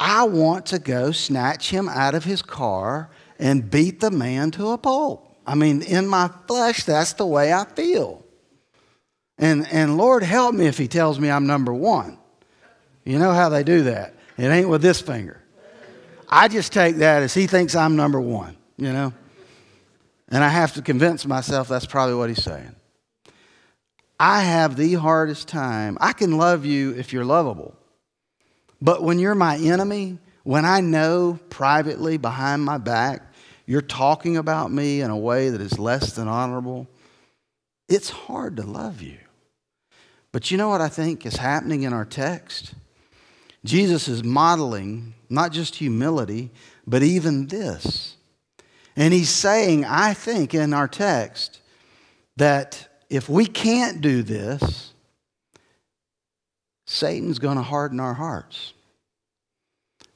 I 0.00 0.24
want 0.24 0.66
to 0.66 0.78
go 0.78 1.12
snatch 1.12 1.70
him 1.70 1.88
out 1.88 2.14
of 2.14 2.24
his 2.24 2.40
car 2.40 3.10
and 3.38 3.70
beat 3.70 4.00
the 4.00 4.10
man 4.10 4.50
to 4.52 4.70
a 4.70 4.78
pulp. 4.78 5.36
I 5.46 5.54
mean, 5.54 5.82
in 5.82 6.06
my 6.06 6.30
flesh, 6.46 6.84
that's 6.84 7.14
the 7.14 7.26
way 7.26 7.52
I 7.52 7.64
feel. 7.64 8.24
And, 9.38 9.66
and 9.68 9.96
Lord 9.96 10.22
help 10.22 10.54
me 10.54 10.66
if 10.66 10.78
he 10.78 10.88
tells 10.88 11.20
me 11.20 11.30
I'm 11.30 11.46
number 11.46 11.72
one. 11.72 12.18
You 13.04 13.18
know 13.18 13.32
how 13.32 13.48
they 13.48 13.62
do 13.62 13.84
that. 13.84 14.14
It 14.36 14.46
ain't 14.46 14.68
with 14.68 14.82
this 14.82 15.00
finger. 15.00 15.42
I 16.28 16.48
just 16.48 16.72
take 16.72 16.96
that 16.96 17.22
as 17.22 17.34
he 17.34 17.46
thinks 17.46 17.74
I'm 17.74 17.96
number 17.96 18.20
one, 18.20 18.56
you 18.76 18.92
know? 18.92 19.12
And 20.28 20.44
I 20.44 20.48
have 20.48 20.74
to 20.74 20.82
convince 20.82 21.24
myself 21.24 21.68
that's 21.68 21.86
probably 21.86 22.14
what 22.14 22.28
he's 22.28 22.42
saying. 22.42 22.74
I 24.20 24.42
have 24.42 24.76
the 24.76 24.94
hardest 24.94 25.48
time. 25.48 25.96
I 26.00 26.12
can 26.12 26.36
love 26.36 26.66
you 26.66 26.94
if 26.94 27.12
you're 27.12 27.24
lovable. 27.24 27.74
But 28.82 29.02
when 29.02 29.18
you're 29.18 29.34
my 29.34 29.56
enemy, 29.56 30.18
when 30.42 30.64
I 30.64 30.80
know 30.80 31.38
privately 31.48 32.18
behind 32.18 32.64
my 32.64 32.78
back 32.78 33.28
you're 33.68 33.82
talking 33.82 34.38
about 34.38 34.72
me 34.72 35.02
in 35.02 35.10
a 35.10 35.16
way 35.16 35.50
that 35.50 35.60
is 35.60 35.78
less 35.78 36.14
than 36.14 36.26
honorable, 36.26 36.88
it's 37.86 38.08
hard 38.08 38.56
to 38.56 38.62
love 38.62 39.02
you. 39.02 39.18
But 40.38 40.52
you 40.52 40.56
know 40.56 40.68
what 40.68 40.80
I 40.80 40.88
think 40.88 41.26
is 41.26 41.34
happening 41.34 41.82
in 41.82 41.92
our 41.92 42.04
text? 42.04 42.74
Jesus 43.64 44.06
is 44.06 44.22
modeling 44.22 45.14
not 45.28 45.50
just 45.50 45.74
humility, 45.74 46.52
but 46.86 47.02
even 47.02 47.48
this. 47.48 48.14
And 48.94 49.12
he's 49.12 49.30
saying, 49.30 49.84
I 49.84 50.14
think, 50.14 50.54
in 50.54 50.72
our 50.72 50.86
text, 50.86 51.60
that 52.36 52.86
if 53.10 53.28
we 53.28 53.46
can't 53.46 54.00
do 54.00 54.22
this, 54.22 54.92
Satan's 56.86 57.40
going 57.40 57.56
to 57.56 57.62
harden 57.64 57.98
our 57.98 58.14
hearts. 58.14 58.74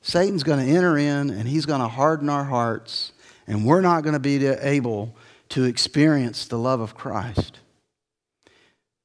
Satan's 0.03 0.45
going 0.45 0.65
to 0.65 0.73
enter 0.73 0.97
in 0.97 1.31
and 1.31 1.49
he's 1.49 1.67
going 1.67 1.81
to 1.81 1.89
harden 1.89 2.29
our 2.29 2.45
hearts, 2.45 3.11
and 3.49 3.67
we're 3.67 3.81
not 3.81 4.05
going 4.05 4.15
to 4.15 4.21
be 4.21 4.47
able 4.47 5.17
to 5.49 5.65
experience 5.65 6.47
the 6.47 6.61
love 6.61 6.79
of 6.79 6.95
Christ. 6.95 7.59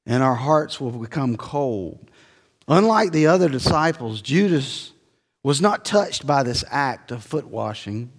And 0.08 0.24
our 0.24 0.34
hearts 0.34 0.82
will 0.82 0.92
become 0.92 1.38
cold. 1.38 2.10
Unlike 2.68 3.12
the 3.12 3.28
other 3.28 3.48
disciples, 3.48 4.22
Judas 4.22 4.94
was 5.44 5.62
not 5.62 5.86
touched 5.86 6.26
by 6.26 6.42
this 6.42 6.64
act 6.72 7.12
of 7.12 7.24
foot 7.24 7.46
washing. 7.48 8.12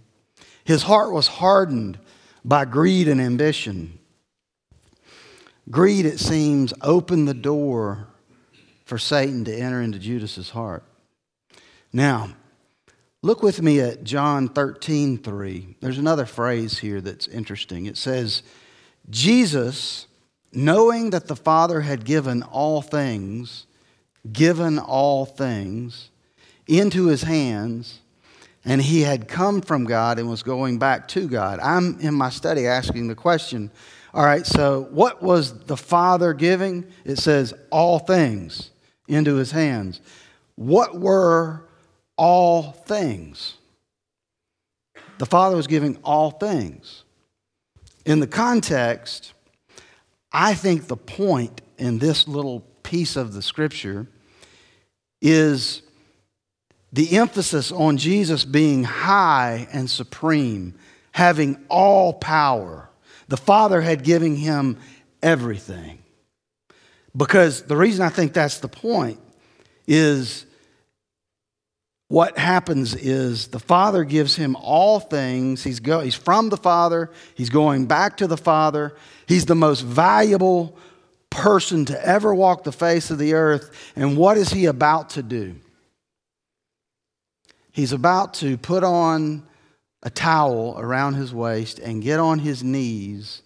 His 0.64 0.85
heart 0.85 1.12
was 1.12 1.26
hardened 1.26 1.99
by 2.45 2.64
greed 2.64 3.09
and 3.09 3.21
ambition. 3.21 3.99
Greed, 5.71 6.07
it 6.07 6.21
seems, 6.21 6.73
opened 6.80 7.26
the 7.26 7.35
door 7.35 8.07
for 8.85 8.97
Satan 8.97 9.45
to 9.47 9.54
enter 9.54 9.83
into 9.83 9.99
Judas's 9.99 10.50
heart. 10.50 10.85
Now, 11.92 12.30
Look 13.21 13.42
with 13.42 13.61
me 13.61 13.80
at 13.80 14.04
John 14.04 14.49
13, 14.49 15.18
3. 15.18 15.76
There's 15.80 15.99
another 15.99 16.25
phrase 16.25 16.78
here 16.78 17.00
that's 17.00 17.26
interesting. 17.26 17.87
It 17.87 17.97
says, 17.97 18.45
Jesus, 19.11 20.07
knowing 20.52 21.11
that 21.11 21.28
the 21.28 21.37
Father 21.37 21.81
had 21.81 22.05
given 22.05 22.43
all 22.43 22.83
things, 22.83 23.67
given 24.33 24.78
all 24.78 25.25
things 25.26 26.11
into 26.67 27.07
his 27.07 27.23
hands, 27.23 28.00
and 28.64 28.83
he 28.83 29.02
had 29.02 29.28
come 29.28 29.61
from 29.61 29.85
God 29.85 30.19
and 30.19 30.28
was 30.28 30.43
going 30.43 30.78
back 30.78 31.09
to 31.09 31.28
God. 31.28 31.61
I'm 31.61 31.99
in 32.00 32.14
my 32.14 32.31
study 32.31 32.67
asking 32.67 33.09
the 33.09 33.14
question 33.14 33.71
all 34.14 34.25
right, 34.25 34.47
so 34.47 34.88
what 34.90 35.23
was 35.23 35.67
the 35.67 35.76
Father 35.76 36.33
giving? 36.33 36.87
It 37.05 37.19
says, 37.19 37.52
all 37.71 37.99
things 37.99 38.71
into 39.07 39.37
his 39.37 39.50
hands. 39.50 40.00
What 40.57 40.99
were 40.99 41.69
all 42.17 42.73
things. 42.73 43.55
The 45.19 45.26
Father 45.26 45.57
was 45.57 45.67
giving 45.67 45.99
all 46.02 46.31
things. 46.31 47.05
In 48.07 48.21
the 48.21 48.26
context, 48.26 49.35
I 50.32 50.54
think 50.54 50.87
the 50.87 50.97
point 50.97 51.61
in 51.78 51.99
this 51.99 52.28
little 52.28 52.61
piece 52.82 53.16
of 53.16 53.32
the 53.32 53.42
scripture 53.42 54.06
is 55.20 55.82
the 56.92 57.16
emphasis 57.16 57.70
on 57.73 57.97
Jesus 57.97 58.44
being 58.44 58.85
high 58.85 59.68
and 59.73 59.90
supreme, 59.90 60.75
having 61.12 61.58
all 61.68 62.12
power. 62.12 62.88
The 63.28 63.37
Father 63.37 63.80
had 63.80 64.04
given 64.04 64.37
him 64.37 64.78
everything. 65.23 65.99
Because 67.16 67.62
the 67.62 67.76
reason 67.76 68.04
I 68.04 68.11
think 68.11 68.32
that's 68.32 68.58
the 68.58 68.68
point 68.68 69.20
is 69.87 70.47
what 72.08 72.38
happens 72.38 72.94
is 72.94 73.48
the 73.48 73.60
Father 73.60 74.02
gives 74.02 74.34
him 74.34 74.56
all 74.56 74.98
things. 74.98 75.62
He's, 75.62 75.78
go, 75.78 76.00
he's 76.00 76.14
from 76.14 76.48
the 76.48 76.56
Father, 76.56 77.10
he's 77.34 77.50
going 77.50 77.86
back 77.86 78.16
to 78.18 78.26
the 78.26 78.36
Father. 78.36 78.96
He's 79.26 79.44
the 79.44 79.54
most 79.54 79.82
valuable 79.82 80.76
person 81.28 81.84
to 81.84 82.06
ever 82.06 82.34
walk 82.34 82.64
the 82.64 82.72
face 82.72 83.10
of 83.10 83.18
the 83.18 83.34
earth. 83.34 83.92
And 83.94 84.16
what 84.16 84.38
is 84.38 84.50
he 84.50 84.64
about 84.64 85.10
to 85.10 85.22
do? 85.22 85.56
He's 87.72 87.92
about 87.92 88.34
to 88.34 88.56
put 88.56 88.82
on 88.82 89.46
a 90.02 90.10
towel 90.10 90.76
around 90.78 91.14
his 91.14 91.34
waist 91.34 91.78
and 91.78 92.02
get 92.02 92.18
on 92.18 92.38
his 92.38 92.64
knees, 92.64 93.42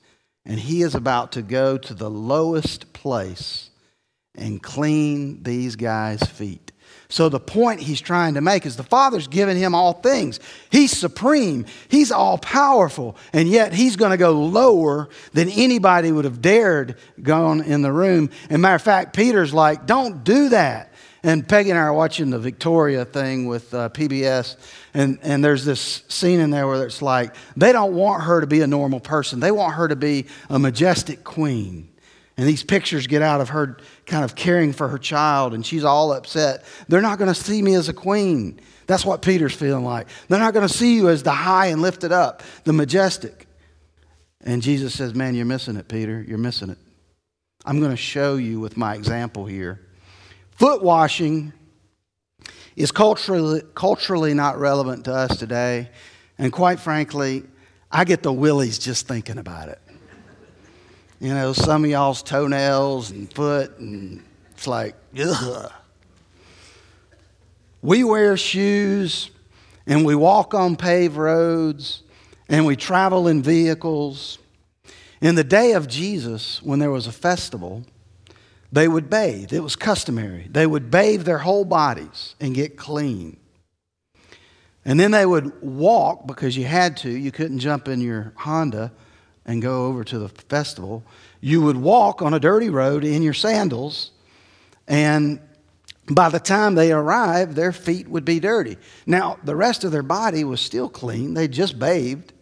and 0.47 0.59
he 0.59 0.83
is 0.83 0.95
about 0.95 1.33
to 1.33 1.43
go 1.43 1.77
to 1.77 1.95
the 1.95 2.11
lowest 2.11 2.93
place 2.93 3.71
and 4.35 4.63
clean 4.63 5.43
these 5.43 5.77
guys' 5.77 6.23
feet. 6.23 6.72
So 7.13 7.29
the 7.29 7.39
point 7.39 7.81
he's 7.81 8.01
trying 8.01 8.35
to 8.35 8.41
make 8.41 8.65
is 8.65 8.77
the 8.77 8.83
Father's 8.83 9.29
given 9.29 9.59
him 9.59 9.75
all 9.75 9.93
things. 9.93 10.41
He's 10.71 10.93
supreme, 10.93 11.67
he's 11.89 12.11
all 12.11 12.39
powerful, 12.39 13.19
and 13.35 13.51
yet 13.51 13.75
he's 13.75 13.97
going 13.97 14.13
to 14.13 14.17
go 14.17 14.33
lower 14.33 15.11
than 15.35 15.51
anybody 15.51 16.11
would 16.11 16.25
have 16.25 16.41
dared 16.41 16.97
gone 17.23 17.61
in 17.61 17.83
the 17.83 17.93
room. 17.93 18.31
And 18.49 18.63
matter 18.63 18.77
of 18.77 18.83
fact, 18.83 19.15
Peter's 19.15 19.53
like, 19.53 19.85
"Don't 19.85 20.25
do 20.25 20.49
that." 20.49 20.95
And 21.23 21.47
Peggy 21.47 21.69
and 21.69 21.79
I 21.79 21.83
are 21.83 21.93
watching 21.93 22.31
the 22.31 22.39
Victoria 22.39 23.05
thing 23.05 23.45
with 23.45 23.75
uh, 23.75 23.91
PBS, 23.91 24.57
and, 24.95 25.19
and 25.21 25.45
there's 25.45 25.67
this 25.67 26.05
scene 26.09 26.41
in 26.41 26.49
there 26.49 26.67
where 26.67 26.83
it's 26.87 27.03
like 27.03 27.35
they 27.59 27.73
don't 27.73 27.93
want 27.93 28.23
her 28.23 28.41
to 28.41 28.47
be 28.47 28.63
a 28.63 28.67
normal 28.67 29.01
person. 29.01 29.39
They 29.39 29.53
want 29.53 29.75
her 29.75 29.87
to 29.87 29.97
be 29.97 30.29
a 30.49 30.59
majestic 30.59 31.25
queen. 31.25 31.92
And 32.37 32.49
these 32.49 32.63
pictures 32.63 33.07
get 33.07 33.21
out 33.21 33.41
of 33.41 33.51
her 33.51 33.77
kind 34.07 34.25
of 34.25 34.35
caring 34.35 34.73
for 34.73 34.89
her 34.89 34.99
child, 34.99 35.53
and 35.53 35.65
she's 35.65 35.85
all 35.85 36.13
upset. 36.13 36.65
They're 36.89 37.03
not 37.03 37.19
going 37.19 37.33
to 37.33 37.39
see 37.39 37.61
me 37.61 37.75
as 37.75 37.89
a 37.89 37.93
queen. 37.93 38.59
That's 38.87 39.05
what 39.05 39.23
Peter's 39.23 39.55
feeling 39.55 39.85
like. 39.85 40.09
They're 40.29 40.39
not 40.39 40.55
going 40.55 40.67
to 40.67 40.73
see 40.73 40.97
you 40.97 41.09
as 41.11 41.23
the 41.23 41.33
high 41.33 41.67
and 41.67 41.83
lifted 41.83 42.11
up, 42.11 42.43
the 42.65 42.73
majestic. 42.73 43.47
And 44.41 44.63
Jesus 44.63 44.95
says, 44.95 45.15
Man, 45.15 45.35
you're 45.35 45.45
missing 45.45 45.77
it, 45.77 45.89
Peter. 45.89 46.25
You're 46.27 46.39
missing 46.39 46.71
it. 46.71 46.79
I'm 47.65 47.79
going 47.79 47.93
to 47.93 47.97
show 47.97 48.37
you 48.37 48.61
with 48.61 48.77
my 48.77 48.95
example 48.95 49.47
here. 49.47 49.81
Foot 50.53 50.83
washing 50.83 51.53
is 52.77 52.91
culturally, 52.91 53.63
culturally 53.75 54.35
not 54.35 54.59
relevant 54.59 55.05
to 55.05 55.13
us 55.13 55.37
today. 55.37 55.91
And 56.39 56.51
quite 56.53 56.81
frankly, 56.81 57.45
I 57.91 58.05
get 58.05 58.23
the 58.23 58.33
willies 58.33 58.79
just 58.79 59.07
thinking 59.07 59.39
about 59.39 59.69
it 59.69 59.79
you 61.23 61.33
know, 61.33 61.53
some 61.53 61.85
of 61.85 61.91
y'all's 61.91 62.21
toenails 62.21 63.13
and 63.13 63.33
foot, 63.33 63.79
and 63.79 64.25
it's 64.51 64.67
like, 64.67 64.97
ugh. 65.17 65.73
We 67.81 68.03
wear 68.03 68.37
shoes 68.37 69.31
and 69.87 70.05
we 70.05 70.17
walk 70.17 70.53
on 70.53 70.75
paved 70.75 71.17
roads 71.17 72.03
and 72.49 72.67
we 72.67 72.75
travel 72.75 73.29
in 73.29 73.41
vehicles. 73.41 74.41
In 75.21 75.37
the 75.37 75.45
day 75.45 75.75
of 75.75 75.87
Jesus, 75.87 76.61
when 76.61 76.81
there 76.81 76.91
was 76.91 77.07
a 77.07 77.13
festival, 77.13 77.85
they 78.73 78.89
would 78.89 79.09
bathe. 79.09 79.53
It 79.53 79.61
was 79.61 79.77
customary. 79.77 80.49
They 80.51 80.67
would 80.67 80.91
bathe 80.91 81.23
their 81.23 81.39
whole 81.39 81.65
bodies 81.65 82.35
and 82.41 82.53
get 82.53 82.77
clean. 82.77 83.37
And 84.85 84.99
then 84.99 85.13
they 85.13 85.25
would 85.25 85.63
walk 85.63 86.27
because 86.27 86.57
you 86.57 86.65
had 86.65 86.97
to. 86.99 87.11
You 87.11 87.31
couldn't 87.31 87.61
jump 87.61 87.87
in 87.87 88.01
your 88.01 88.33
Honda 88.39 88.91
and 89.45 89.61
go 89.61 89.87
over 89.87 90.05
to 90.05 90.19
the 90.19 90.29
festival, 90.29 91.03
you 91.41 91.61
would 91.63 91.77
walk 91.77 92.23
on 92.23 92.35
a 92.35 92.41
dirty 92.41 92.71
road 92.71 93.05
in 93.05 93.23
your 93.23 93.35
sandals, 93.35 94.11
and 94.87 95.41
by 96.11 96.29
the 96.29 96.41
time 96.41 96.75
they 96.75 96.93
arrived, 96.93 97.55
their 97.55 97.73
feet 97.73 98.09
would 98.09 98.25
be 98.25 98.41
dirty. 98.41 98.77
Now, 99.07 99.39
the 99.45 99.57
rest 99.57 99.85
of 99.85 99.93
their 99.93 100.03
body 100.03 100.45
was 100.45 100.61
still 100.61 100.89
clean, 100.89 101.35
they 101.35 101.49
just 101.49 101.79
bathed. 101.79 102.33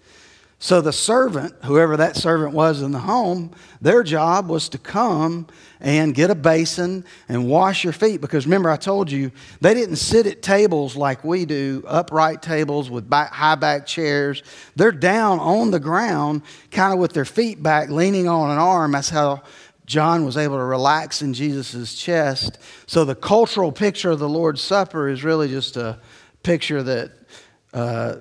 So 0.62 0.82
the 0.82 0.92
servant, 0.92 1.54
whoever 1.64 1.96
that 1.96 2.16
servant 2.16 2.52
was 2.52 2.82
in 2.82 2.92
the 2.92 2.98
home, 2.98 3.52
their 3.80 4.02
job 4.02 4.50
was 4.50 4.68
to 4.68 4.78
come 4.78 5.46
and 5.80 6.14
get 6.14 6.28
a 6.28 6.34
basin 6.34 7.06
and 7.30 7.48
wash 7.48 7.82
your 7.82 7.94
feet. 7.94 8.20
Because 8.20 8.44
remember, 8.44 8.68
I 8.68 8.76
told 8.76 9.10
you, 9.10 9.32
they 9.62 9.72
didn't 9.72 9.96
sit 9.96 10.26
at 10.26 10.42
tables 10.42 10.96
like 10.96 11.24
we 11.24 11.46
do, 11.46 11.82
upright 11.88 12.42
tables 12.42 12.90
with 12.90 13.08
back, 13.08 13.32
high 13.32 13.54
back 13.54 13.86
chairs. 13.86 14.42
They're 14.76 14.92
down 14.92 15.40
on 15.40 15.70
the 15.70 15.80
ground, 15.80 16.42
kind 16.70 16.92
of 16.92 16.98
with 16.98 17.14
their 17.14 17.24
feet 17.24 17.62
back, 17.62 17.88
leaning 17.88 18.28
on 18.28 18.50
an 18.50 18.58
arm. 18.58 18.92
That's 18.92 19.08
how 19.08 19.40
John 19.86 20.26
was 20.26 20.36
able 20.36 20.58
to 20.58 20.64
relax 20.64 21.22
in 21.22 21.32
Jesus' 21.32 21.94
chest. 21.94 22.58
So 22.86 23.06
the 23.06 23.14
cultural 23.14 23.72
picture 23.72 24.10
of 24.10 24.18
the 24.18 24.28
Lord's 24.28 24.60
Supper 24.60 25.08
is 25.08 25.24
really 25.24 25.48
just 25.48 25.78
a 25.78 25.98
picture 26.42 26.82
that. 26.82 27.12
Uh, 27.72 28.16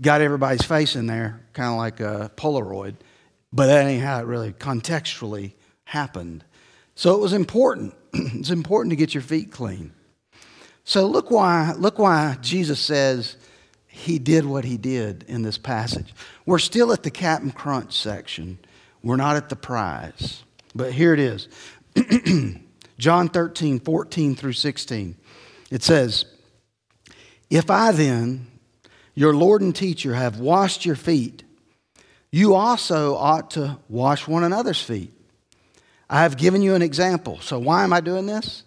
got 0.00 0.20
everybody's 0.20 0.64
face 0.64 0.96
in 0.96 1.06
there, 1.06 1.40
kind 1.52 1.70
of 1.70 1.76
like 1.76 2.00
a 2.00 2.30
Polaroid. 2.36 2.94
But 3.52 3.66
that 3.66 3.86
ain't 3.86 4.02
how 4.02 4.20
it 4.20 4.26
really 4.26 4.52
contextually 4.52 5.52
happened. 5.84 6.44
So 6.94 7.14
it 7.14 7.20
was 7.20 7.32
important. 7.32 7.94
it's 8.12 8.50
important 8.50 8.90
to 8.90 8.96
get 8.96 9.14
your 9.14 9.22
feet 9.22 9.50
clean. 9.50 9.92
So 10.84 11.06
look 11.06 11.30
why, 11.30 11.72
look 11.76 11.98
why 11.98 12.36
Jesus 12.40 12.78
says 12.78 13.36
he 13.86 14.18
did 14.18 14.44
what 14.44 14.64
he 14.64 14.76
did 14.76 15.24
in 15.26 15.42
this 15.42 15.58
passage. 15.58 16.14
We're 16.44 16.58
still 16.58 16.92
at 16.92 17.02
the 17.02 17.10
Captain 17.10 17.50
Crunch 17.50 17.98
section. 17.98 18.58
We're 19.02 19.16
not 19.16 19.36
at 19.36 19.48
the 19.48 19.56
prize. 19.56 20.42
But 20.74 20.92
here 20.92 21.14
it 21.14 21.20
is. 21.20 21.48
John 22.98 23.28
13, 23.28 23.80
14 23.80 24.34
through 24.34 24.52
16. 24.52 25.16
It 25.70 25.82
says, 25.82 26.26
If 27.50 27.70
I 27.70 27.92
then, 27.92 28.46
your 29.16 29.34
Lord 29.34 29.62
and 29.62 29.74
teacher 29.74 30.14
have 30.14 30.38
washed 30.38 30.86
your 30.86 30.94
feet, 30.94 31.42
you 32.30 32.54
also 32.54 33.16
ought 33.16 33.50
to 33.52 33.78
wash 33.88 34.28
one 34.28 34.44
another's 34.44 34.80
feet. 34.80 35.12
I 36.08 36.22
have 36.22 36.36
given 36.36 36.62
you 36.62 36.76
an 36.76 36.82
example. 36.82 37.40
So, 37.40 37.58
why 37.58 37.82
am 37.82 37.92
I 37.92 38.00
doing 38.00 38.26
this? 38.26 38.62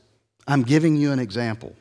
I'm 0.45 0.63
giving 0.63 0.97
you 0.97 1.13
an 1.13 1.19
example 1.19 1.75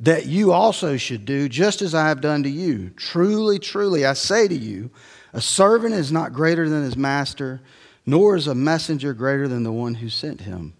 that 0.00 0.26
you 0.26 0.52
also 0.52 0.96
should 0.96 1.24
do 1.24 1.48
just 1.48 1.82
as 1.82 1.94
I 1.94 2.08
have 2.08 2.20
done 2.20 2.42
to 2.42 2.50
you. 2.50 2.90
Truly, 2.96 3.58
truly, 3.58 4.04
I 4.04 4.14
say 4.14 4.48
to 4.48 4.54
you, 4.54 4.90
a 5.32 5.40
servant 5.40 5.94
is 5.94 6.12
not 6.12 6.32
greater 6.32 6.68
than 6.68 6.82
his 6.82 6.96
master, 6.96 7.60
nor 8.04 8.36
is 8.36 8.46
a 8.46 8.54
messenger 8.54 9.14
greater 9.14 9.48
than 9.48 9.62
the 9.62 9.72
one 9.72 9.94
who 9.94 10.08
sent 10.08 10.42
him. 10.42 10.74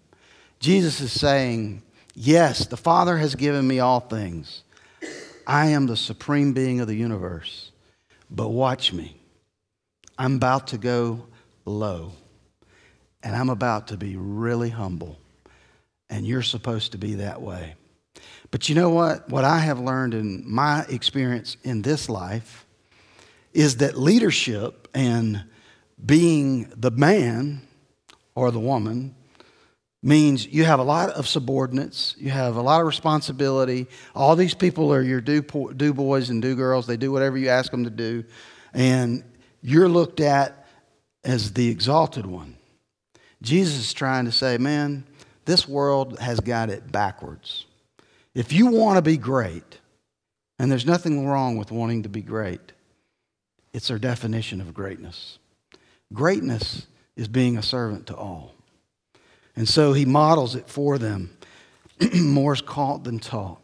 Jesus 0.59 0.99
is 0.99 1.11
saying, 1.11 1.83
Yes, 2.15 2.65
the 2.65 2.77
Father 2.77 3.17
has 3.17 3.35
given 3.35 3.67
me 3.67 3.79
all 3.79 3.99
things. 3.99 4.63
I 5.47 5.67
am 5.67 5.87
the 5.87 5.95
supreme 5.95 6.51
being 6.51 6.81
of 6.81 6.87
the 6.87 6.95
universe. 6.95 7.71
But 8.29 8.49
watch 8.49 8.91
me. 8.91 9.19
I'm 10.17 10.35
about 10.35 10.67
to 10.67 10.77
go 10.77 11.25
low, 11.63 12.11
and 13.23 13.35
I'm 13.35 13.49
about 13.49 13.87
to 13.87 13.97
be 13.97 14.17
really 14.17 14.69
humble. 14.69 15.17
And 16.09 16.27
you're 16.27 16.41
supposed 16.41 16.91
to 16.91 16.97
be 16.97 17.15
that 17.15 17.41
way. 17.41 17.75
But 18.51 18.67
you 18.67 18.75
know 18.75 18.89
what? 18.89 19.29
What 19.29 19.45
I 19.45 19.59
have 19.59 19.79
learned 19.79 20.13
in 20.13 20.43
my 20.45 20.85
experience 20.89 21.55
in 21.63 21.81
this 21.81 22.09
life 22.09 22.65
is 23.53 23.77
that 23.77 23.97
leadership 23.97 24.87
and 24.93 25.43
being 26.03 26.71
the 26.75 26.91
man 26.91 27.61
or 28.35 28.51
the 28.51 28.59
woman 28.59 29.15
means 30.03 30.45
you 30.45 30.63
have 30.63 30.79
a 30.79 30.83
lot 30.83 31.09
of 31.09 31.27
subordinates, 31.27 32.15
you 32.17 32.29
have 32.29 32.55
a 32.55 32.61
lot 32.61 32.81
of 32.81 32.87
responsibility. 32.87 33.87
All 34.15 34.35
these 34.35 34.53
people 34.53 34.93
are 34.93 35.01
your 35.01 35.21
do, 35.21 35.41
do 35.41 35.93
boys 35.93 36.29
and 36.29 36.41
do 36.41 36.55
girls, 36.55 36.87
they 36.87 36.97
do 36.97 37.11
whatever 37.11 37.37
you 37.37 37.49
ask 37.49 37.71
them 37.71 37.83
to 37.83 37.89
do, 37.89 38.23
and 38.73 39.23
you're 39.61 39.89
looked 39.89 40.19
at 40.19 40.67
as 41.23 41.53
the 41.53 41.67
exalted 41.69 42.25
one. 42.25 42.57
Jesus 43.41 43.77
is 43.77 43.93
trying 43.93 44.25
to 44.25 44.31
say, 44.31 44.57
man, 44.57 45.03
this 45.45 45.67
world 45.67 46.19
has 46.19 46.39
got 46.39 46.69
it 46.69 46.91
backwards. 46.91 47.65
If 48.33 48.53
you 48.53 48.67
want 48.67 48.97
to 48.97 49.01
be 49.01 49.17
great, 49.17 49.79
and 50.59 50.71
there's 50.71 50.85
nothing 50.85 51.27
wrong 51.27 51.57
with 51.57 51.71
wanting 51.71 52.03
to 52.03 52.09
be 52.09 52.21
great, 52.21 52.73
it's 53.73 53.91
our 53.91 53.99
definition 53.99 54.61
of 54.61 54.73
greatness. 54.73 55.37
Greatness 56.13 56.87
is 57.15 57.27
being 57.27 57.57
a 57.57 57.63
servant 57.63 58.07
to 58.07 58.15
all. 58.15 58.53
And 59.57 59.67
so 59.67 59.91
he 59.91 60.05
models 60.05 60.55
it 60.55 60.69
for 60.69 60.99
them. 60.99 61.35
More 62.13 62.53
is 62.53 62.61
caught 62.61 63.03
than 63.03 63.17
taught. 63.17 63.59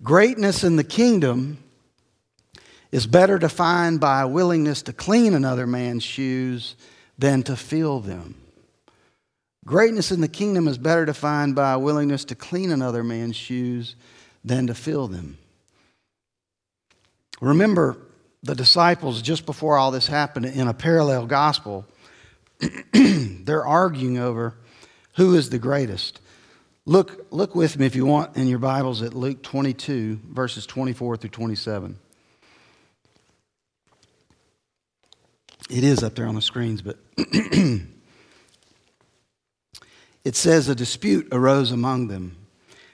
Greatness 0.00 0.62
in 0.62 0.76
the 0.76 0.84
kingdom 0.84 1.58
is 2.92 3.04
better 3.04 3.36
defined 3.36 4.00
by 4.00 4.22
a 4.22 4.28
willingness 4.28 4.80
to 4.82 4.92
clean 4.92 5.34
another 5.34 5.66
man's 5.66 6.04
shoes 6.04 6.76
than 7.18 7.42
to 7.42 7.56
fill 7.56 7.98
them. 7.98 8.36
Greatness 9.66 10.12
in 10.12 10.20
the 10.20 10.28
kingdom 10.28 10.68
is 10.68 10.78
better 10.78 11.04
defined 11.04 11.56
by 11.56 11.72
a 11.72 11.78
willingness 11.78 12.24
to 12.26 12.36
clean 12.36 12.70
another 12.70 13.02
man's 13.02 13.36
shoes 13.36 13.96
than 14.44 14.68
to 14.68 14.74
fill 14.74 15.08
them. 15.08 15.36
Remember 17.40 17.98
the 18.44 18.54
disciples 18.54 19.20
just 19.20 19.44
before 19.46 19.76
all 19.76 19.90
this 19.90 20.06
happened 20.06 20.46
in 20.46 20.68
a 20.68 20.74
parallel 20.74 21.26
gospel, 21.26 21.84
they're 22.92 23.66
arguing 23.66 24.18
over 24.18 24.54
who 25.18 25.34
is 25.34 25.50
the 25.50 25.58
greatest? 25.58 26.20
Look, 26.86 27.26
look 27.32 27.56
with 27.56 27.76
me 27.76 27.86
if 27.86 27.96
you 27.96 28.06
want 28.06 28.36
in 28.36 28.46
your 28.46 28.60
Bibles 28.60 29.02
at 29.02 29.14
Luke 29.14 29.42
22, 29.42 30.20
verses 30.30 30.64
24 30.64 31.16
through 31.16 31.30
27. 31.30 31.98
It 35.68 35.82
is 35.82 36.04
up 36.04 36.14
there 36.14 36.28
on 36.28 36.36
the 36.36 36.40
screens, 36.40 36.82
but 36.82 36.98
it 37.16 37.82
says 40.36 40.68
a 40.68 40.76
dispute 40.76 41.26
arose 41.32 41.72
among 41.72 42.06
them 42.06 42.36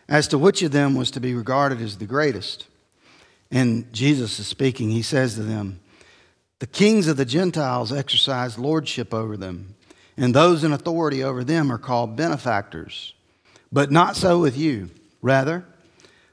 as 0.08 0.26
to 0.28 0.38
which 0.38 0.62
of 0.62 0.72
them 0.72 0.94
was 0.94 1.10
to 1.10 1.20
be 1.20 1.34
regarded 1.34 1.82
as 1.82 1.98
the 1.98 2.06
greatest. 2.06 2.66
And 3.50 3.92
Jesus 3.92 4.40
is 4.40 4.46
speaking. 4.46 4.90
He 4.90 5.02
says 5.02 5.34
to 5.34 5.42
them, 5.42 5.78
The 6.60 6.66
kings 6.66 7.06
of 7.06 7.18
the 7.18 7.26
Gentiles 7.26 7.92
exercise 7.92 8.58
lordship 8.58 9.12
over 9.12 9.36
them 9.36 9.73
and 10.16 10.34
those 10.34 10.64
in 10.64 10.72
authority 10.72 11.22
over 11.22 11.42
them 11.42 11.70
are 11.72 11.78
called 11.78 12.16
benefactors. 12.16 13.14
But 13.72 13.90
not 13.90 14.16
so 14.16 14.40
with 14.40 14.56
you. 14.56 14.90
Rather, 15.20 15.64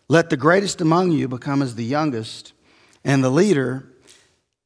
let 0.07 0.29
the 0.29 0.37
greatest 0.37 0.81
among 0.81 1.11
you 1.11 1.27
become 1.27 1.61
as 1.61 1.75
the 1.75 1.85
youngest, 1.85 2.53
and 3.03 3.23
the 3.23 3.29
leader 3.29 3.87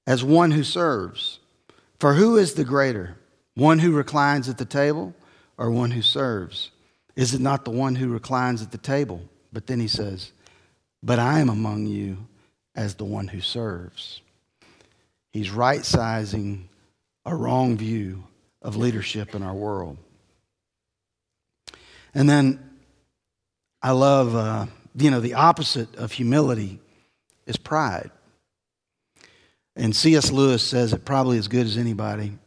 as 0.08 0.24
one 0.24 0.52
who 0.52 0.64
serves. 0.64 1.40
For 2.00 2.16
who 2.16 2.38
is 2.38 2.56
the 2.56 2.66
greater, 2.66 3.18
one 3.54 3.80
who 3.80 3.92
reclines 3.92 4.50
at 4.50 4.58
the 4.58 4.66
table 4.66 5.14
or 5.58 5.72
one 5.72 5.92
who 5.92 6.02
serves? 6.02 6.72
Is 7.16 7.34
it 7.34 7.42
not 7.42 7.64
the 7.64 7.72
one 7.72 7.96
who 7.96 8.10
reclines 8.10 8.62
at 8.62 8.72
the 8.72 8.78
table? 8.78 9.22
But 9.54 9.68
then 9.68 9.80
he 9.80 9.88
says, 9.88 10.32
But 11.02 11.20
I 11.20 11.40
am 11.40 11.50
among 11.50 11.86
you 11.86 12.18
as 12.76 12.96
the 12.96 13.06
one 13.06 13.30
who 13.30 13.40
serves. 13.40 14.22
He's 15.32 15.52
right 15.52 15.86
sizing 15.86 16.70
a 17.26 17.36
wrong 17.36 17.78
view 17.78 18.24
of 18.66 18.76
leadership 18.76 19.36
in 19.36 19.44
our 19.44 19.54
world. 19.54 19.96
And 22.16 22.28
then 22.28 22.60
I 23.82 23.92
love, 23.92 24.36
uh, 24.36 24.66
you 24.96 25.12
know, 25.12 25.20
the 25.20 25.36
opposite 25.36 25.96
of 25.98 26.12
humility 26.12 26.80
is 27.46 27.58
pride. 27.58 28.10
And 29.76 29.96
C.S. 29.96 30.32
Lewis 30.32 30.64
says 30.64 30.94
it 30.94 31.06
probably 31.06 31.38
as 31.38 31.48
good 31.48 31.68
as 31.68 31.78
anybody. 31.78 32.40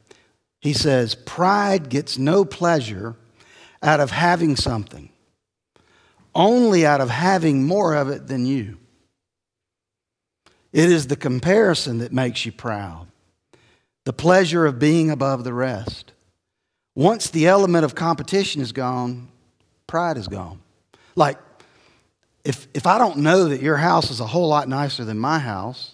He 0.61 0.73
says, 0.73 1.15
Pride 1.15 1.89
gets 1.89 2.19
no 2.19 2.45
pleasure 2.45 3.15
out 3.81 4.01
of 4.01 4.11
having 4.11 4.57
something, 4.57 5.11
only 6.35 6.85
out 6.85 7.01
of 7.01 7.11
having 7.11 7.65
more 7.65 7.95
of 7.95 8.09
it 8.09 8.27
than 8.27 8.45
you. 8.45 8.77
It 10.73 10.91
is 10.91 11.07
the 11.07 11.17
comparison 11.17 11.99
that 11.99 12.13
makes 12.13 12.45
you 12.45 12.51
proud 12.51 13.08
the 14.09 14.13
pleasure 14.15 14.65
of 14.65 14.79
being 14.79 15.11
above 15.11 15.45
the 15.45 15.53
rest. 15.53 16.13
Once 16.95 17.29
the 17.29 17.47
element 17.47 17.85
of 17.85 17.95
competition 17.95 18.63
is 18.63 18.73
gone, 18.73 19.29
pride 19.87 20.17
is 20.17 20.27
gone. 20.29 20.59
Like, 21.15 21.37
if, 22.43 22.69
if 22.73 22.87
I 22.87 22.97
don't 22.97 23.19
know 23.19 23.51
that 23.51 23.61
your 23.61 23.77
house 23.77 24.11
is 24.11 24.21
a 24.21 24.27
whole 24.27 24.49
lot 24.49 24.67
nicer 24.67 25.05
than 25.05 25.19
my 25.19 25.39
house, 25.39 25.93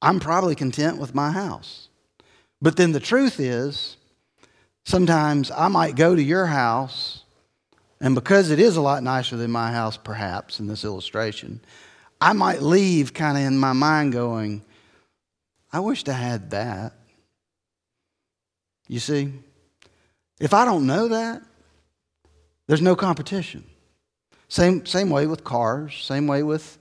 I'm 0.00 0.20
probably 0.20 0.54
content 0.54 0.96
with 0.96 1.14
my 1.14 1.30
house. 1.32 1.88
But 2.62 2.78
then 2.78 2.92
the 2.92 2.98
truth 2.98 3.38
is, 3.38 3.98
sometimes 4.86 5.50
I 5.50 5.68
might 5.68 5.96
go 5.96 6.16
to 6.16 6.22
your 6.22 6.46
house, 6.46 7.24
and 8.00 8.14
because 8.14 8.50
it 8.50 8.58
is 8.58 8.78
a 8.78 8.80
lot 8.80 9.02
nicer 9.02 9.36
than 9.36 9.50
my 9.50 9.70
house, 9.70 9.98
perhaps 9.98 10.58
in 10.58 10.66
this 10.66 10.86
illustration, 10.86 11.60
I 12.22 12.32
might 12.32 12.62
leave 12.62 13.12
kind 13.12 13.36
of 13.36 13.44
in 13.44 13.58
my 13.58 13.74
mind 13.74 14.14
going, 14.14 14.62
I 15.72 15.80
wished 15.80 16.08
I 16.08 16.14
had 16.14 16.50
that. 16.50 16.92
You 18.88 18.98
see? 18.98 19.32
If 20.40 20.54
I 20.54 20.64
don't 20.64 20.86
know 20.86 21.08
that, 21.08 21.42
there's 22.66 22.82
no 22.82 22.96
competition. 22.96 23.64
Same, 24.48 24.84
same 24.84 25.10
way 25.10 25.26
with 25.26 25.44
cars, 25.44 25.94
same 26.02 26.26
way 26.26 26.42
with 26.42 26.78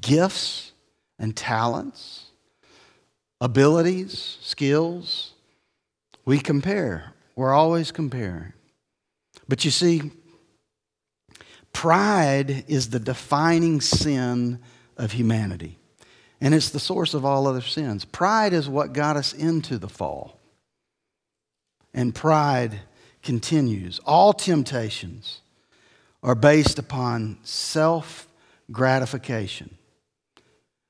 gifts 0.00 0.72
and 1.18 1.34
talents, 1.34 2.26
abilities, 3.40 4.38
skills. 4.42 5.32
We 6.24 6.40
compare. 6.40 7.14
We're 7.36 7.54
always 7.54 7.92
comparing. 7.92 8.52
But 9.48 9.64
you 9.64 9.70
see, 9.70 10.10
pride 11.72 12.64
is 12.68 12.90
the 12.90 12.98
defining 12.98 13.80
sin 13.80 14.58
of 14.96 15.12
humanity. 15.12 15.78
And 16.40 16.54
it's 16.54 16.70
the 16.70 16.80
source 16.80 17.14
of 17.14 17.24
all 17.24 17.46
other 17.46 17.62
sins. 17.62 18.04
Pride 18.04 18.52
is 18.52 18.68
what 18.68 18.92
got 18.92 19.16
us 19.16 19.32
into 19.32 19.78
the 19.78 19.88
fall. 19.88 20.38
And 21.94 22.14
pride 22.14 22.80
continues. 23.22 24.00
All 24.04 24.32
temptations 24.32 25.40
are 26.22 26.34
based 26.34 26.78
upon 26.78 27.38
self 27.42 28.28
gratification, 28.70 29.76